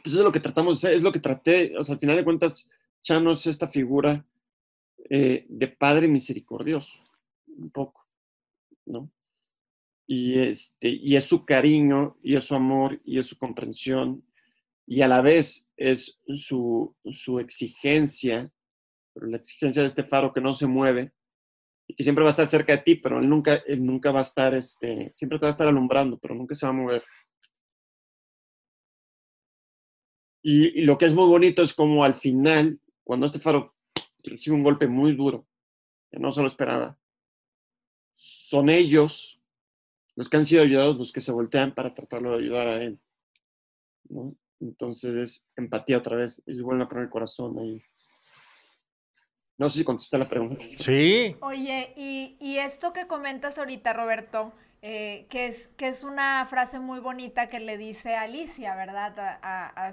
[0.03, 2.15] pues es lo que tratamos de hacer, es lo que traté, o sea, al final
[2.15, 2.69] de cuentas,
[3.03, 4.25] Chano es esta figura
[5.09, 7.03] eh, de padre misericordioso,
[7.47, 8.07] un poco,
[8.85, 9.11] ¿no?
[10.13, 14.21] Y, este, y es su cariño, y es su amor, y es su comprensión,
[14.85, 18.51] y a la vez es su, su exigencia,
[19.15, 21.13] la exigencia de este faro que no se mueve,
[21.87, 24.19] y que siempre va a estar cerca de ti, pero él nunca, él nunca va
[24.19, 27.03] a estar, este, siempre te va a estar alumbrando, pero nunca se va a mover.
[30.43, 33.75] Y, y lo que es muy bonito es como al final, cuando este faro
[34.25, 35.47] recibe un golpe muy duro,
[36.11, 36.99] que no se lo esperaba,
[38.13, 39.40] son ellos
[40.15, 42.99] los que han sido ayudados, los que se voltean para tratarlo de ayudar a él.
[44.59, 46.41] Entonces es empatía otra vez.
[46.45, 47.81] Y vuelven a poner el corazón ahí.
[49.57, 50.63] No sé si contesté la pregunta.
[50.77, 51.35] Sí.
[51.41, 56.79] Oye, y, y esto que comentas ahorita, Roberto, eh, que, es, que es una frase
[56.79, 59.13] muy bonita que le dice Alicia, ¿verdad?
[59.43, 59.91] A,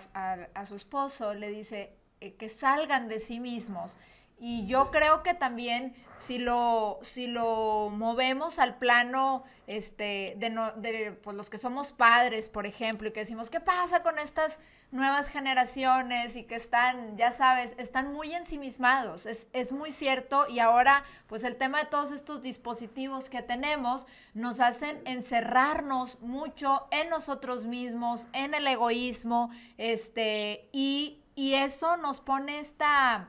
[0.54, 3.98] a, su esposo, le dice eh, que salgan de sí mismos.
[4.40, 10.72] Y yo creo que también si lo, si lo movemos al plano este, de, no,
[10.72, 14.56] de pues, los que somos padres, por ejemplo, y que decimos, ¿qué pasa con estas
[14.90, 19.26] nuevas generaciones y que están, ya sabes, están muy ensimismados.
[19.26, 24.06] Es, es, muy cierto y ahora pues el tema de todos estos dispositivos que tenemos
[24.32, 32.20] nos hacen encerrarnos mucho en nosotros mismos, en el egoísmo, este, y, y eso nos
[32.20, 33.28] pone esta,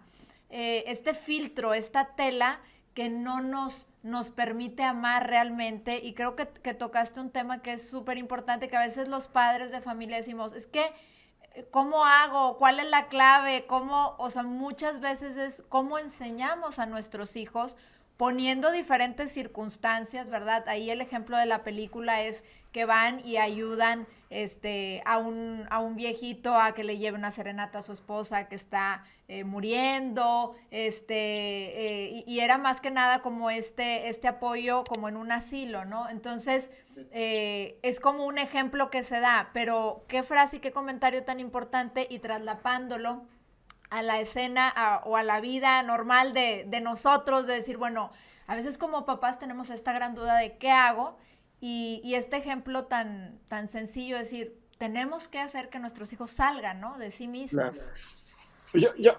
[0.49, 2.59] eh, este filtro, esta tela
[2.93, 7.73] que no nos nos permite amar realmente y creo que, que tocaste un tema que
[7.73, 10.93] es súper importante que a veces los padres de familia decimos, es que
[11.71, 12.57] ¿Cómo hago?
[12.57, 13.65] ¿Cuál es la clave?
[13.67, 14.15] ¿Cómo?
[14.17, 17.75] O sea, muchas veces es cómo enseñamos a nuestros hijos
[18.17, 20.67] poniendo diferentes circunstancias, ¿verdad?
[20.67, 25.79] Ahí el ejemplo de la película es que van y ayudan este, a, un, a
[25.79, 30.55] un viejito a que le lleve una serenata a su esposa que está eh, muriendo,
[30.71, 35.85] este, eh, y, era más que nada como este, este apoyo como en un asilo,
[35.85, 36.09] ¿no?
[36.09, 36.69] Entonces,
[37.11, 41.39] eh, es como un ejemplo que se da, pero qué frase y qué comentario tan
[41.39, 43.23] importante y traslapándolo
[43.89, 48.11] a la escena o a la vida normal de, de nosotros, de decir, bueno,
[48.45, 51.17] a veces como papás tenemos esta gran duda de qué hago
[51.61, 56.31] y, y, este ejemplo tan, tan sencillo, es decir, tenemos que hacer que nuestros hijos
[56.31, 56.97] salgan, ¿no?
[56.97, 57.77] De sí mismos.
[58.73, 59.17] Yo, yo,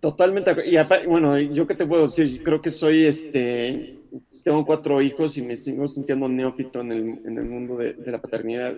[0.00, 0.76] totalmente, y
[1.06, 3.98] bueno, yo qué te puedo decir, creo que soy, este,
[4.44, 8.12] tengo cuatro hijos y me sigo sintiendo neófito en el, en el mundo de, de,
[8.12, 8.76] la paternidad.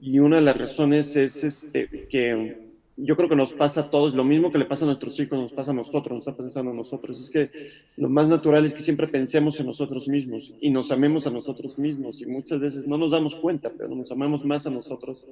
[0.00, 2.71] Y una de las razones es este, que
[3.04, 5.38] yo creo que nos pasa a todos, lo mismo que le pasa a nuestros hijos,
[5.38, 7.20] nos pasa a nosotros, nos está pensando a nosotros.
[7.20, 7.50] Es que
[7.96, 11.78] lo más natural es que siempre pensemos en nosotros mismos y nos amemos a nosotros
[11.78, 12.20] mismos.
[12.20, 15.26] Y muchas veces no nos damos cuenta, pero nos amamos más a nosotros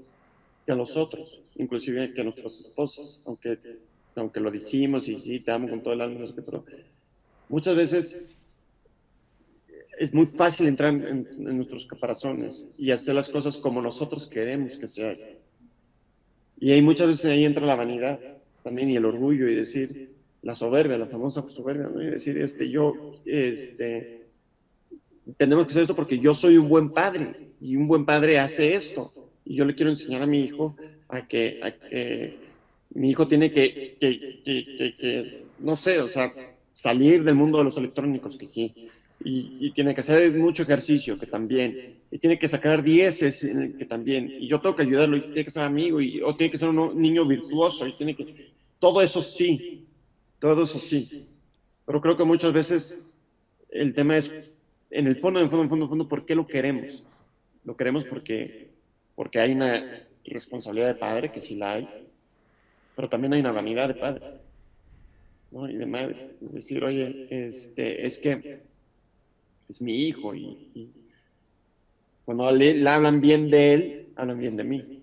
[0.67, 3.59] que a los otros, inclusive que a nuestros esposos, aunque,
[4.17, 6.65] aunque lo decimos y sí, te amo con todo el alma, pero
[7.49, 8.37] muchas veces
[9.97, 14.77] es muy fácil entrar en, en nuestros caparazones y hacer las cosas como nosotros queremos
[14.77, 15.40] que se hagan
[16.61, 18.21] y hay muchas veces ahí entra la vanidad
[18.63, 20.11] también y el orgullo y decir,
[20.43, 22.03] la soberbia, la famosa soberbia, ¿no?
[22.03, 24.27] y decir, este, yo, este,
[25.37, 28.75] tenemos que hacer esto porque yo soy un buen padre y un buen padre hace
[28.75, 29.13] esto.
[29.45, 30.77] Y yo le quiero enseñar a mi hijo
[31.09, 32.39] a que, a que
[32.95, 36.31] mi hijo tiene que, que, que, no sé, o sea,
[36.75, 38.89] salir del mundo de los electrónicos, que sí,
[39.23, 43.47] y, tiene que hacer mucho ejercicio, que también, y tiene que sacar dieces,
[43.79, 46.51] que también, y yo tengo que ayudarlo, y tiene que ser amigo, y, o tiene
[46.51, 49.87] que ser un niño virtuoso, y tiene que, todo eso sí,
[50.39, 51.27] todo eso sí,
[51.85, 53.17] pero creo que muchas veces
[53.71, 54.51] el tema es,
[54.91, 56.47] en el fondo, en el fondo, en el fondo, en el fondo, ¿por qué lo
[56.47, 57.05] queremos?
[57.65, 58.71] Lo queremos porque,
[59.15, 59.85] porque hay una
[60.25, 61.89] responsabilidad de padre, que sí la hay,
[62.97, 64.23] pero también hay una vanidad de padre,
[65.51, 65.69] ¿no?
[65.69, 68.70] Y de madre, decir, oye, este, es que
[69.71, 70.91] es mi hijo y,
[72.25, 75.03] cuando le, hablan bien de él, hablan bien de mí.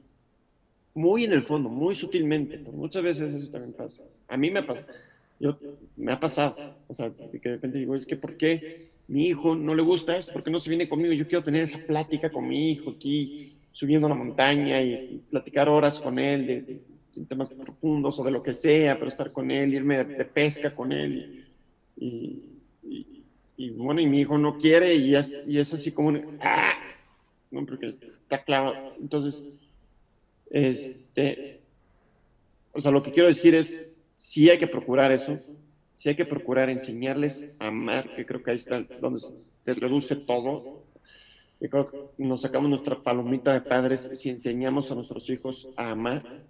[0.93, 4.03] Muy en el fondo, muy sutilmente, muchas veces eso también pasa.
[4.27, 4.59] A mí me
[6.11, 9.75] ha pasado, o sea, que de repente digo, es que ¿por qué mi hijo no
[9.75, 10.33] le gusta esto?
[10.33, 11.13] ¿Por qué no se viene conmigo?
[11.13, 15.69] Yo quiero tener esa plática con mi hijo aquí, subiendo a la montaña y, platicar
[15.69, 16.81] horas con él de,
[17.27, 20.91] temas profundos o de lo que sea, pero estar con él, irme de, pesca con
[20.91, 21.47] él
[21.95, 22.57] y
[23.71, 26.73] bueno, y mi hijo no quiere y es, y es así como, ¡ah!
[27.49, 28.93] No, porque está clavado.
[28.99, 29.61] Entonces,
[30.49, 31.59] este,
[32.71, 35.37] o sea, lo que quiero decir es, sí hay que procurar eso,
[35.95, 40.15] sí hay que procurar enseñarles a amar, que creo que ahí está donde se reduce
[40.15, 40.83] todo.
[41.59, 45.89] Y creo que nos sacamos nuestra palomita de padres si enseñamos a nuestros hijos a
[45.89, 46.43] amar.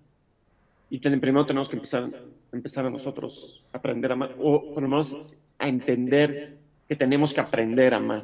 [0.89, 2.05] Y primero tenemos que empezar,
[2.51, 5.17] empezar a nosotros a aprender a amar, o por lo menos
[5.57, 6.57] a entender
[6.88, 8.23] que tenemos que aprender a amar.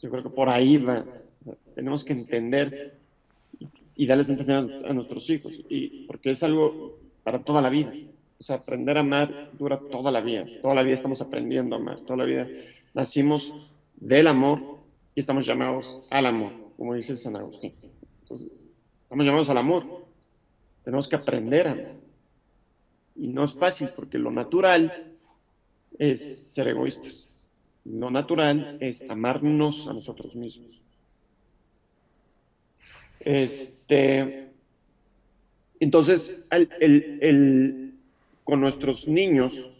[0.00, 1.04] Yo creo que por ahí va.
[1.74, 2.98] tenemos que entender
[3.94, 7.92] y, darles a entender a, nuestros hijos, y, porque es algo para toda la vida.
[8.38, 10.44] O sea, aprender a amar dura toda la vida.
[10.60, 12.00] Toda la vida estamos aprendiendo a amar.
[12.00, 12.46] Toda la vida
[12.92, 14.60] nacimos del amor
[15.14, 17.72] y estamos llamados al amor, como dice San Agustín.
[18.22, 18.50] Entonces,
[19.02, 20.04] estamos llamados al amor.
[20.84, 21.94] Tenemos que aprender a amar.
[23.14, 25.14] Y no es fácil porque lo natural
[25.98, 27.25] es ser egoístas.
[27.92, 30.80] Lo natural es amarnos a nosotros mismos.
[33.20, 34.48] Este,
[35.78, 37.94] Entonces, el,
[38.44, 39.70] con nuestros niños,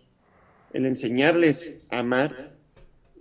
[0.72, 2.52] el enseñarles a amar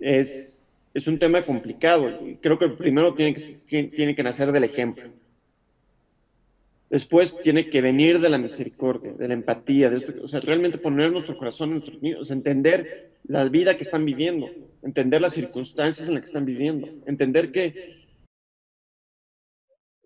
[0.00, 2.20] es, es un tema complicado.
[2.40, 5.10] Creo que primero tiene que, tiene que nacer del ejemplo.
[6.88, 10.78] Después tiene que venir de la misericordia, de la empatía, de esto, o sea, realmente
[10.78, 14.48] poner nuestro corazón en nuestros niños, entender la vida que están viviendo,
[14.82, 18.06] entender las circunstancias en las que están viviendo, entender que,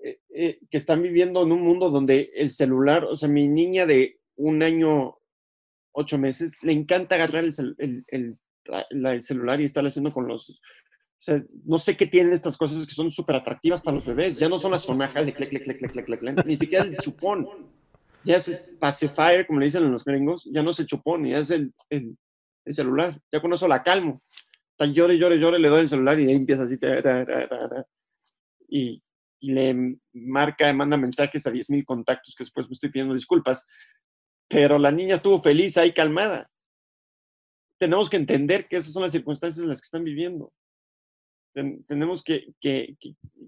[0.03, 3.85] eh, eh, que están viviendo en un mundo donde el celular, o sea, mi niña
[3.85, 5.18] de un año,
[5.93, 10.59] ocho meses, le encanta agarrar el, el celular y estar haciendo con los
[11.21, 14.39] o sea, no sé qué tienen estas cosas que son súper atractivas para los bebés.
[14.39, 16.97] Ya no son las sonajas de clic, clic, clic, clic, clic, clic, ni siquiera el
[16.97, 17.47] chupón.
[18.25, 21.27] Ya es el pacifier, como le dicen en los gringos, ya no es el chupón,
[21.27, 22.16] ya es el, el,
[22.66, 23.21] celular.
[23.31, 24.23] Ya con eso la calmo.
[24.79, 26.79] Tan llore, llore, llore, le doy el celular y ahí empieza así.
[28.68, 29.03] y,
[29.41, 33.66] y le marca, manda mensajes a 10.000 contactos que después me estoy pidiendo disculpas.
[34.49, 36.51] Pero la niña estuvo feliz ahí calmada.
[37.79, 40.51] Tenemos que entender que esas son las circunstancias en las que están viviendo
[41.53, 42.55] tenemos que,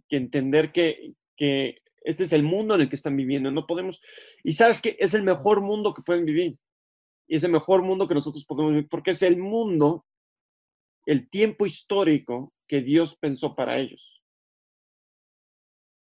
[0.08, 1.14] entender que,
[2.04, 3.50] este es el mundo en el que están viviendo.
[3.50, 4.00] No podemos,
[4.42, 6.58] y sabes que es el mejor mundo que pueden vivir.
[7.28, 10.04] Y es el mejor mundo que nosotros podemos vivir, porque es el mundo,
[11.06, 14.20] el tiempo histórico que Dios pensó para ellos.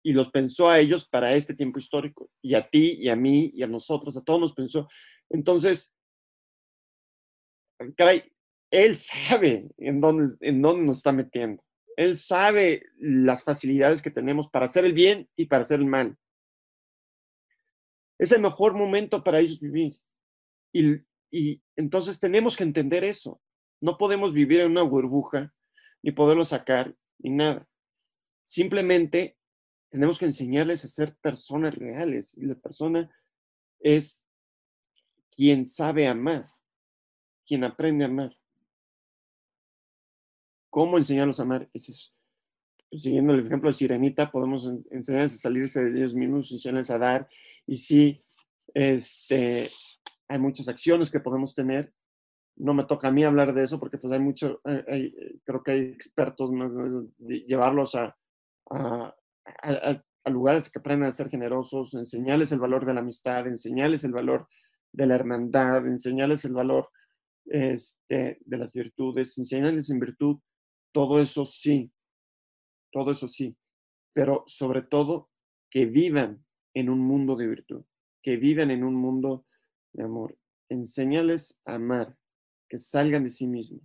[0.05, 2.29] Y los pensó a ellos para este tiempo histórico.
[2.41, 4.87] Y a ti, y a mí, y a nosotros, a todos nos pensó.
[5.29, 5.97] Entonces,
[7.95, 8.23] caray,
[8.71, 11.62] Él sabe en dónde, en dónde nos está metiendo.
[11.97, 16.17] Él sabe las facilidades que tenemos para hacer el bien y para hacer el mal.
[18.17, 19.93] Es el mejor momento para ellos vivir.
[20.71, 20.97] Y,
[21.31, 23.41] y entonces tenemos que entender eso.
[23.81, 25.53] No podemos vivir en una burbuja,
[26.01, 27.67] ni poderlo sacar, ni nada.
[28.43, 29.37] Simplemente
[29.89, 32.35] tenemos que enseñarles a ser personas reales.
[32.37, 33.13] Y la persona
[33.79, 34.25] es
[35.29, 36.45] quien sabe amar,
[37.45, 38.37] quien aprende a amar.
[40.73, 41.69] ¿Cómo enseñarlos a amar?
[42.91, 47.27] Siguiendo el ejemplo de Sirenita, podemos enseñarles a salirse de ellos mismos, enseñarles a dar.
[47.67, 48.25] Y sí,
[48.73, 49.69] este,
[50.27, 51.93] hay muchas acciones que podemos tener.
[52.55, 55.81] No me toca a mí hablar de eso porque pues hay mucho, creo que hay
[55.81, 56.73] expertos más
[57.19, 58.17] de llevarlos a,
[60.25, 64.47] lugares que aprendan a ser generosos, enseñarles el valor de la amistad, enseñarles el valor
[64.91, 66.89] de la hermandad, enseñarles el valor
[67.45, 70.39] este, de las virtudes, enseñarles en virtud
[70.93, 71.91] todo eso sí,
[72.91, 73.57] todo eso sí,
[74.13, 75.29] pero sobre todo
[75.69, 77.83] que vivan en un mundo de virtud,
[78.21, 79.45] que vivan en un mundo
[79.93, 80.37] de amor.
[80.69, 82.15] Enseñales a amar,
[82.69, 83.81] que salgan de sí mismos.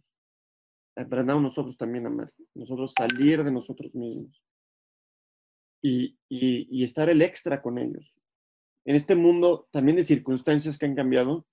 [0.97, 4.43] Aprendamos nosotros también a amar, nosotros salir de nosotros mismos
[5.83, 8.15] y, y estar el extra con ellos.
[8.85, 11.47] En este mundo también de circunstancias que han cambiado,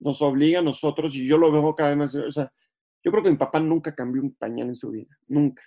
[0.00, 2.52] nos obliga a nosotros, y yo lo veo cada vez más, o sea,
[3.04, 5.62] yo creo que mi papá nunca cambió un pañal en su vida, nunca.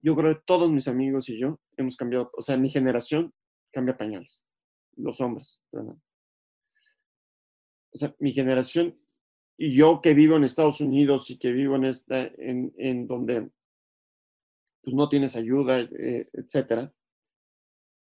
[0.00, 3.32] Yo creo que todos mis amigos y yo hemos cambiado, o sea, mi generación
[3.72, 4.44] cambia pañales,
[4.96, 5.60] los hombres.
[5.72, 5.98] O
[7.98, 8.98] sea, mi generación
[9.56, 13.50] y yo que vivo en Estados Unidos y que vivo en esta, en, en donde
[14.82, 16.92] pues no tienes ayuda, eh, etcétera,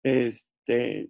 [0.04, 1.10] este,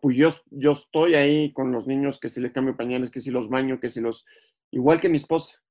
[0.00, 3.30] pues yo, yo estoy ahí con los niños que si le cambio pañales, que si
[3.30, 4.26] los baño, que si los,
[4.70, 5.62] igual que mi esposa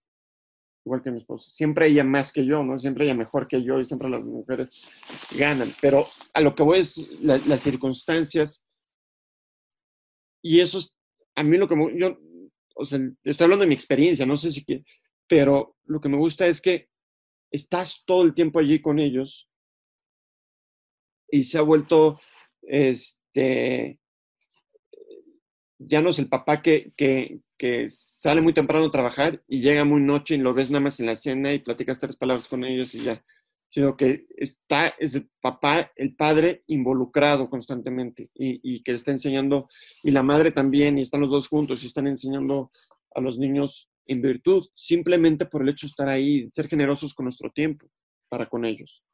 [0.86, 1.50] igual que mi esposa.
[1.50, 2.78] Siempre ella más que yo, ¿no?
[2.78, 4.72] Siempre ella mejor que yo y siempre las mujeres
[5.32, 5.74] ganan.
[5.82, 8.66] Pero a lo que voy es las circunstancias.
[10.42, 10.98] Y eso es,
[11.36, 12.18] a mí lo que me, yo,
[12.76, 14.66] o sea, estoy hablando de mi experiencia, no sé si
[15.28, 16.90] pero lo que me gusta es que
[17.52, 19.50] estás todo el tiempo allí con ellos
[21.30, 22.20] y se ha vuelto,
[22.64, 24.00] este,
[25.78, 26.92] ya no es el papá que,
[27.60, 31.00] que sale muy temprano a trabajar y llega muy noche y lo ves nada más
[31.00, 33.24] en la cena y platicas tres palabras con ellos y ya.
[33.70, 39.70] Sino que está es el papá, el padre involucrado constantemente y, y que está enseñando,
[40.02, 42.72] y la madre también, y están los dos juntos y están enseñando
[43.14, 47.26] a los niños en virtud, simplemente por el hecho de estar ahí, ser generosos con
[47.26, 47.92] nuestro tiempo
[48.28, 49.06] para con ellos.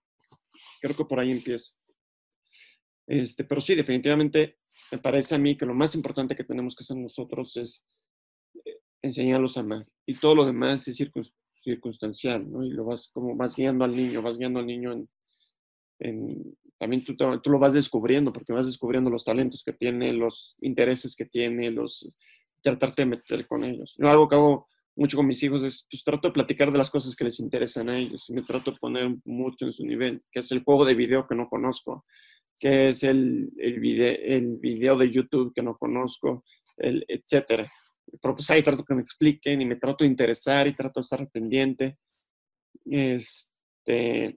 [0.80, 1.74] Creo que por ahí empieza.
[3.08, 4.60] Este, pero sí, definitivamente
[4.92, 7.86] me parece a mí que lo más importante que tenemos que hacer nosotros es
[9.06, 9.86] enseñarlos a amar.
[10.06, 11.02] Y todo lo demás es
[11.64, 12.64] circunstancial, ¿no?
[12.64, 15.08] Y lo vas como vas guiando al niño, vas guiando al niño
[16.00, 20.56] en, también tú, tú, lo vas descubriendo, porque vas descubriendo los talentos que tiene, los
[20.60, 22.18] intereses que tiene, los
[22.62, 23.96] tratarte de meter con ellos.
[23.98, 26.90] Yo algo que hago mucho con mis hijos es, pues trato de platicar de las
[26.90, 30.22] cosas que les interesan a ellos y me trato de poner mucho en su nivel,
[30.32, 32.06] que es el juego de video que no conozco.
[32.60, 36.44] qué es el, el, video, de YouTube que no conozco,
[36.78, 37.72] el, etcétera.
[38.22, 41.04] Pero pues ahí trato que me expliquen y me trato de interesar y trato de
[41.04, 41.98] estar pendiente.
[42.86, 44.36] Este,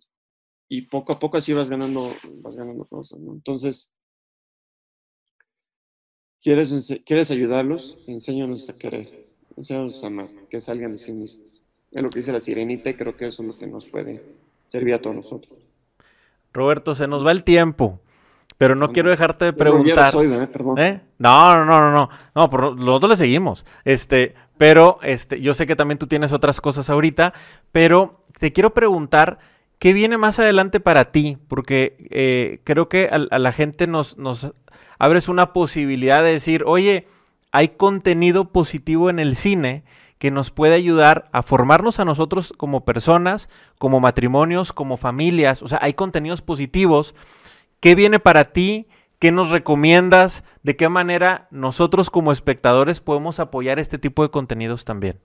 [0.68, 3.90] y poco a poco así vas ganando, vas ganando cosas, Entonces,
[6.42, 7.98] ¿quieres, ¿quieres ayudarlos?
[8.06, 11.62] Enséñanos a querer, enséñanos a amar, que salgan de sí mismos.
[11.90, 14.22] Es lo que dice la sirenita y creo que eso es lo que nos puede
[14.66, 15.58] servir a todos nosotros.
[16.52, 18.00] Roberto, se nos va el tiempo.
[18.58, 20.12] Pero no quiero dejarte de preguntar.
[20.76, 21.00] ¿eh?
[21.18, 22.50] No, no, no, no, no.
[22.50, 23.64] por, los le seguimos.
[23.84, 27.32] Este, pero este, yo sé que también tú tienes otras cosas ahorita,
[27.70, 29.38] pero te quiero preguntar
[29.78, 34.52] qué viene más adelante para ti, porque eh, creo que a, la gente nos, nos
[34.98, 37.06] abres una posibilidad de decir, oye,
[37.52, 39.84] hay contenido positivo en el cine
[40.18, 43.48] que nos puede ayudar a formarnos a nosotros como personas,
[43.78, 45.62] como matrimonios, como familias.
[45.62, 47.14] O sea, hay contenidos positivos
[47.80, 48.86] ¿Qué viene para ti?
[49.20, 50.42] ¿Qué nos recomiendas?
[50.62, 55.20] ¿De qué manera nosotros como espectadores podemos apoyar este tipo de contenidos también?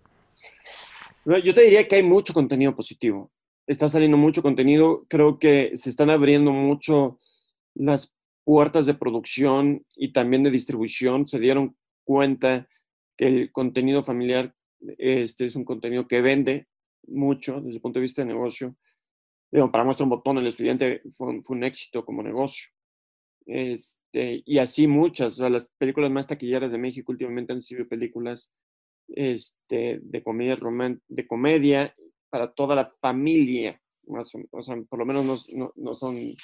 [1.26, 3.32] Yo te diría que hay mucho contenido positivo.
[3.66, 5.06] Está saliendo mucho contenido.
[5.10, 7.20] Creo que se están abriendo mucho
[7.74, 11.28] las puertas de producción y también de distribución.
[11.28, 12.68] Se dieron cuenta
[13.18, 14.54] que el contenido familiar
[14.97, 16.68] este, es un contenido que vende
[17.08, 18.76] mucho desde el punto de vista de negocio
[19.72, 22.70] para muestra un botón, el estudiante fue un, éxito como negocio.
[23.45, 28.51] Este, y así muchas, las películas más taquilleras de México últimamente han sido películas
[29.10, 30.58] este, de, comedia
[31.08, 31.95] de comedia
[32.30, 36.36] para toda la familia, más o, sea, por lo menos no, no, son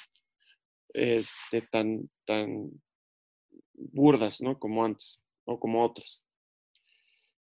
[0.94, 2.70] este, tan, tan
[3.74, 4.58] burdas ¿no?
[4.58, 6.24] como antes o como otras.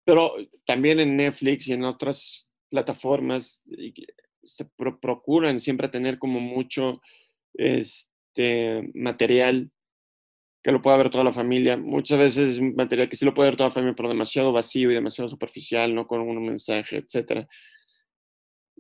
[0.04, 0.34] Pero
[0.66, 3.62] también en Netflix y en otras plataformas
[4.44, 4.66] se
[5.02, 7.02] procuran siempre tener como mucho
[7.54, 9.72] este, material
[10.62, 11.78] que lo pueda ver toda la familia.
[11.78, 14.96] Muchas veces material que sí lo puede ver toda la familia, pero demasiado vacío y
[14.96, 17.48] demasiado superficial, no con un mensaje, etc.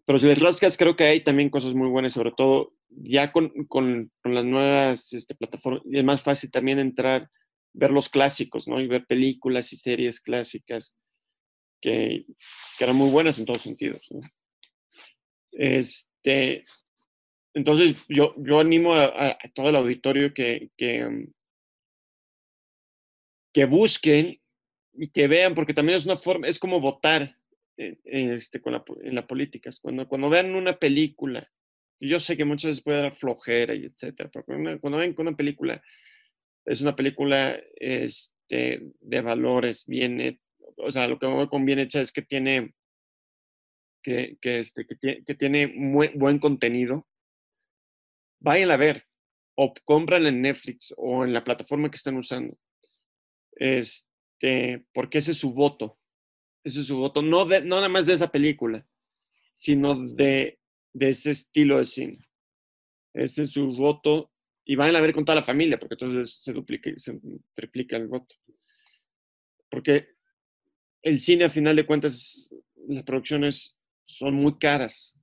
[0.05, 3.49] Pero si les rascas, creo que hay también cosas muy buenas, sobre todo ya con,
[3.67, 5.83] con, con las nuevas este, plataformas.
[5.85, 7.29] Y es más fácil también entrar,
[7.73, 8.81] ver los clásicos, ¿no?
[8.81, 10.95] Y ver películas y series clásicas
[11.81, 12.25] que,
[12.77, 14.07] que eran muy buenas en todos sentidos.
[14.11, 14.19] ¿no?
[15.51, 16.65] Este,
[17.53, 21.31] entonces, yo, yo animo a, todo el auditorio que, mm,
[23.53, 24.39] que, busquen
[24.93, 27.35] y que vean, porque también es una forma, es como votar
[27.75, 29.71] este, con la, en la política.
[29.81, 31.49] Cuando, cuando vean una película,
[31.99, 34.45] yo sé que muchas veces puede dar flojera y etcétera, pero
[34.79, 35.81] cuando, ven una película,
[36.65, 40.39] es una película este, de valores, bien,
[40.77, 42.73] o sea, lo que me conviene hecha es que tiene
[44.01, 47.07] que, que, este, que, tiene muy, buen contenido,
[48.39, 49.05] vayan a ver
[49.55, 52.57] o compran en Netflix o en la plataforma que estén usando.
[53.51, 55.97] Este, porque ese es su voto.
[56.63, 58.85] Ese es su voto, no, de, no nada más de esa película,
[59.53, 60.59] sino de,
[60.93, 62.29] de ese estilo de cine.
[63.13, 64.31] Ese es su voto
[64.65, 67.19] y vayan a ver con toda la familia, porque entonces se duplica, se
[67.55, 68.35] triplica el voto.
[69.69, 70.09] Porque
[71.01, 72.49] el cine, a final de cuentas,
[72.87, 73.78] las producciones
[74.09, 75.15] son muy caras.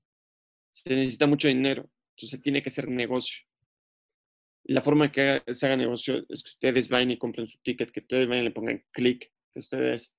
[0.72, 1.91] Se necesita mucho dinero.
[2.16, 3.45] Entonces tiene que ser negocio.
[4.64, 7.91] Y la forma que se haga negocio es que ustedes vayan y compren su ticket,
[7.91, 10.14] que ustedes vayan y le pongan clic, que ustedes,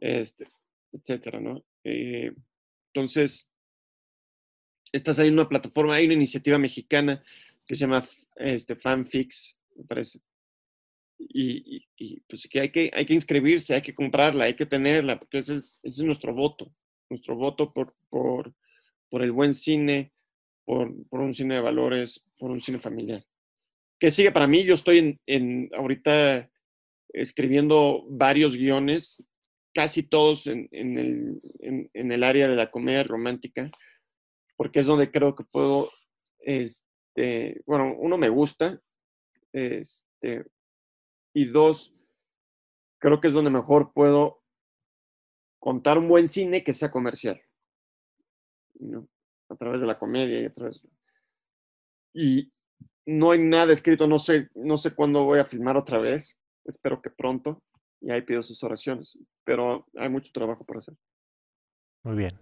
[0.00, 0.48] este,
[0.92, 1.64] etcétera, ¿no?
[1.84, 2.32] Eh,
[2.92, 3.50] entonces,
[4.92, 7.22] está saliendo una plataforma, hay una iniciativa mexicana
[7.66, 8.06] que se llama
[8.36, 10.20] este, Fanfix, me parece.
[11.18, 11.86] Y,
[12.28, 15.56] pues que hay, que hay que inscribirse, hay que comprarla, hay que tenerla, porque ese
[15.56, 16.74] es, ese es nuestro voto
[17.10, 18.54] nuestro voto por, por,
[19.08, 20.12] por el buen cine,
[20.64, 23.24] por, por, un cine de valores, por un cine familiar.
[23.98, 24.64] ¿Qué sigue para mí?
[24.64, 26.50] Yo estoy en, en ahorita
[27.08, 29.24] escribiendo varios guiones,
[29.74, 31.40] casi todos en, en, el,
[31.92, 33.70] en, el, área de la comedia romántica,
[34.56, 35.90] porque es donde creo que puedo,
[36.40, 38.80] este, bueno, uno me gusta,
[39.52, 40.44] este,
[41.34, 41.94] y dos,
[42.98, 44.42] creo que es donde mejor puedo
[45.66, 47.42] contar un buen cine que sea comercial.
[49.48, 50.80] A través de la comedia y a través
[52.14, 52.52] Y
[53.04, 56.36] no hay nada escrito, no sé, no sé cuándo voy a filmar otra vez.
[56.64, 57.64] Espero que pronto.
[58.00, 59.18] Y ahí pido sus oraciones.
[59.42, 60.94] Pero hay mucho trabajo por hacer.
[62.04, 62.38] Muy bien.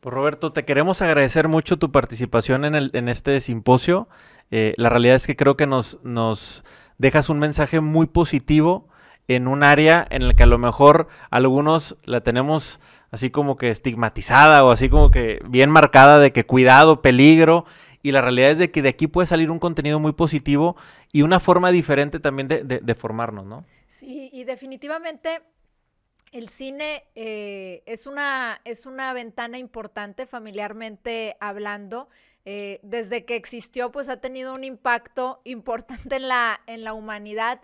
[0.00, 4.06] Pues Roberto, te queremos agradecer mucho tu participación en, el, en este simposio.
[4.50, 6.62] Eh, la realidad es que creo que nos, nos
[6.98, 8.90] dejas un mensaje muy positivo
[9.28, 13.70] en un área en la que a lo mejor algunos la tenemos así como que
[13.70, 17.64] estigmatizada o así como que bien marcada de que cuidado, peligro.
[18.02, 20.76] Y la realidad es de que de aquí puede salir un contenido muy positivo
[21.12, 23.64] y una forma diferente también de, formarnos, ¿no?
[23.88, 25.40] Sí, y definitivamente
[26.32, 32.08] el cine eh, es, una, es una ventana importante familiarmente hablando.
[32.44, 37.60] Eh, desde que existió, pues ha tenido un impacto importante en la, en la humanidad.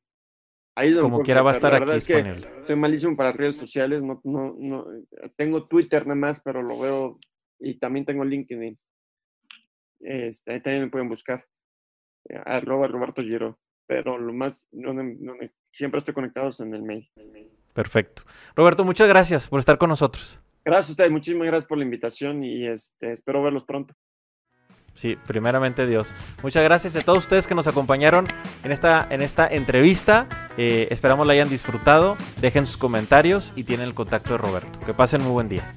[0.76, 2.48] Ahí es Como quiera va a estar aquí es disponible.
[2.68, 4.86] soy malísimo para redes sociales, no, no, no,
[5.38, 7.18] tengo Twitter nada más, pero lo veo
[7.60, 8.78] y también tengo LinkedIn.
[10.02, 11.44] Este, ahí también me pueden buscar
[12.46, 14.68] arroba Roberto Giro, pero lo más,
[15.72, 17.10] siempre estoy conectado en el mail.
[17.74, 18.24] Perfecto.
[18.56, 20.40] Roberto, muchas gracias por estar con nosotros.
[20.64, 23.94] Gracias a ustedes, muchísimas gracias por la invitación y este, espero verlos pronto.
[24.96, 26.08] Sí, primeramente Dios.
[26.42, 28.26] Muchas gracias a todos ustedes que nos acompañaron
[28.64, 30.28] en esta, en esta entrevista.
[30.58, 32.16] Eh, esperamos la hayan disfrutado.
[32.40, 34.80] Dejen sus comentarios y tienen el contacto de Roberto.
[34.86, 35.70] Que pasen muy buen día.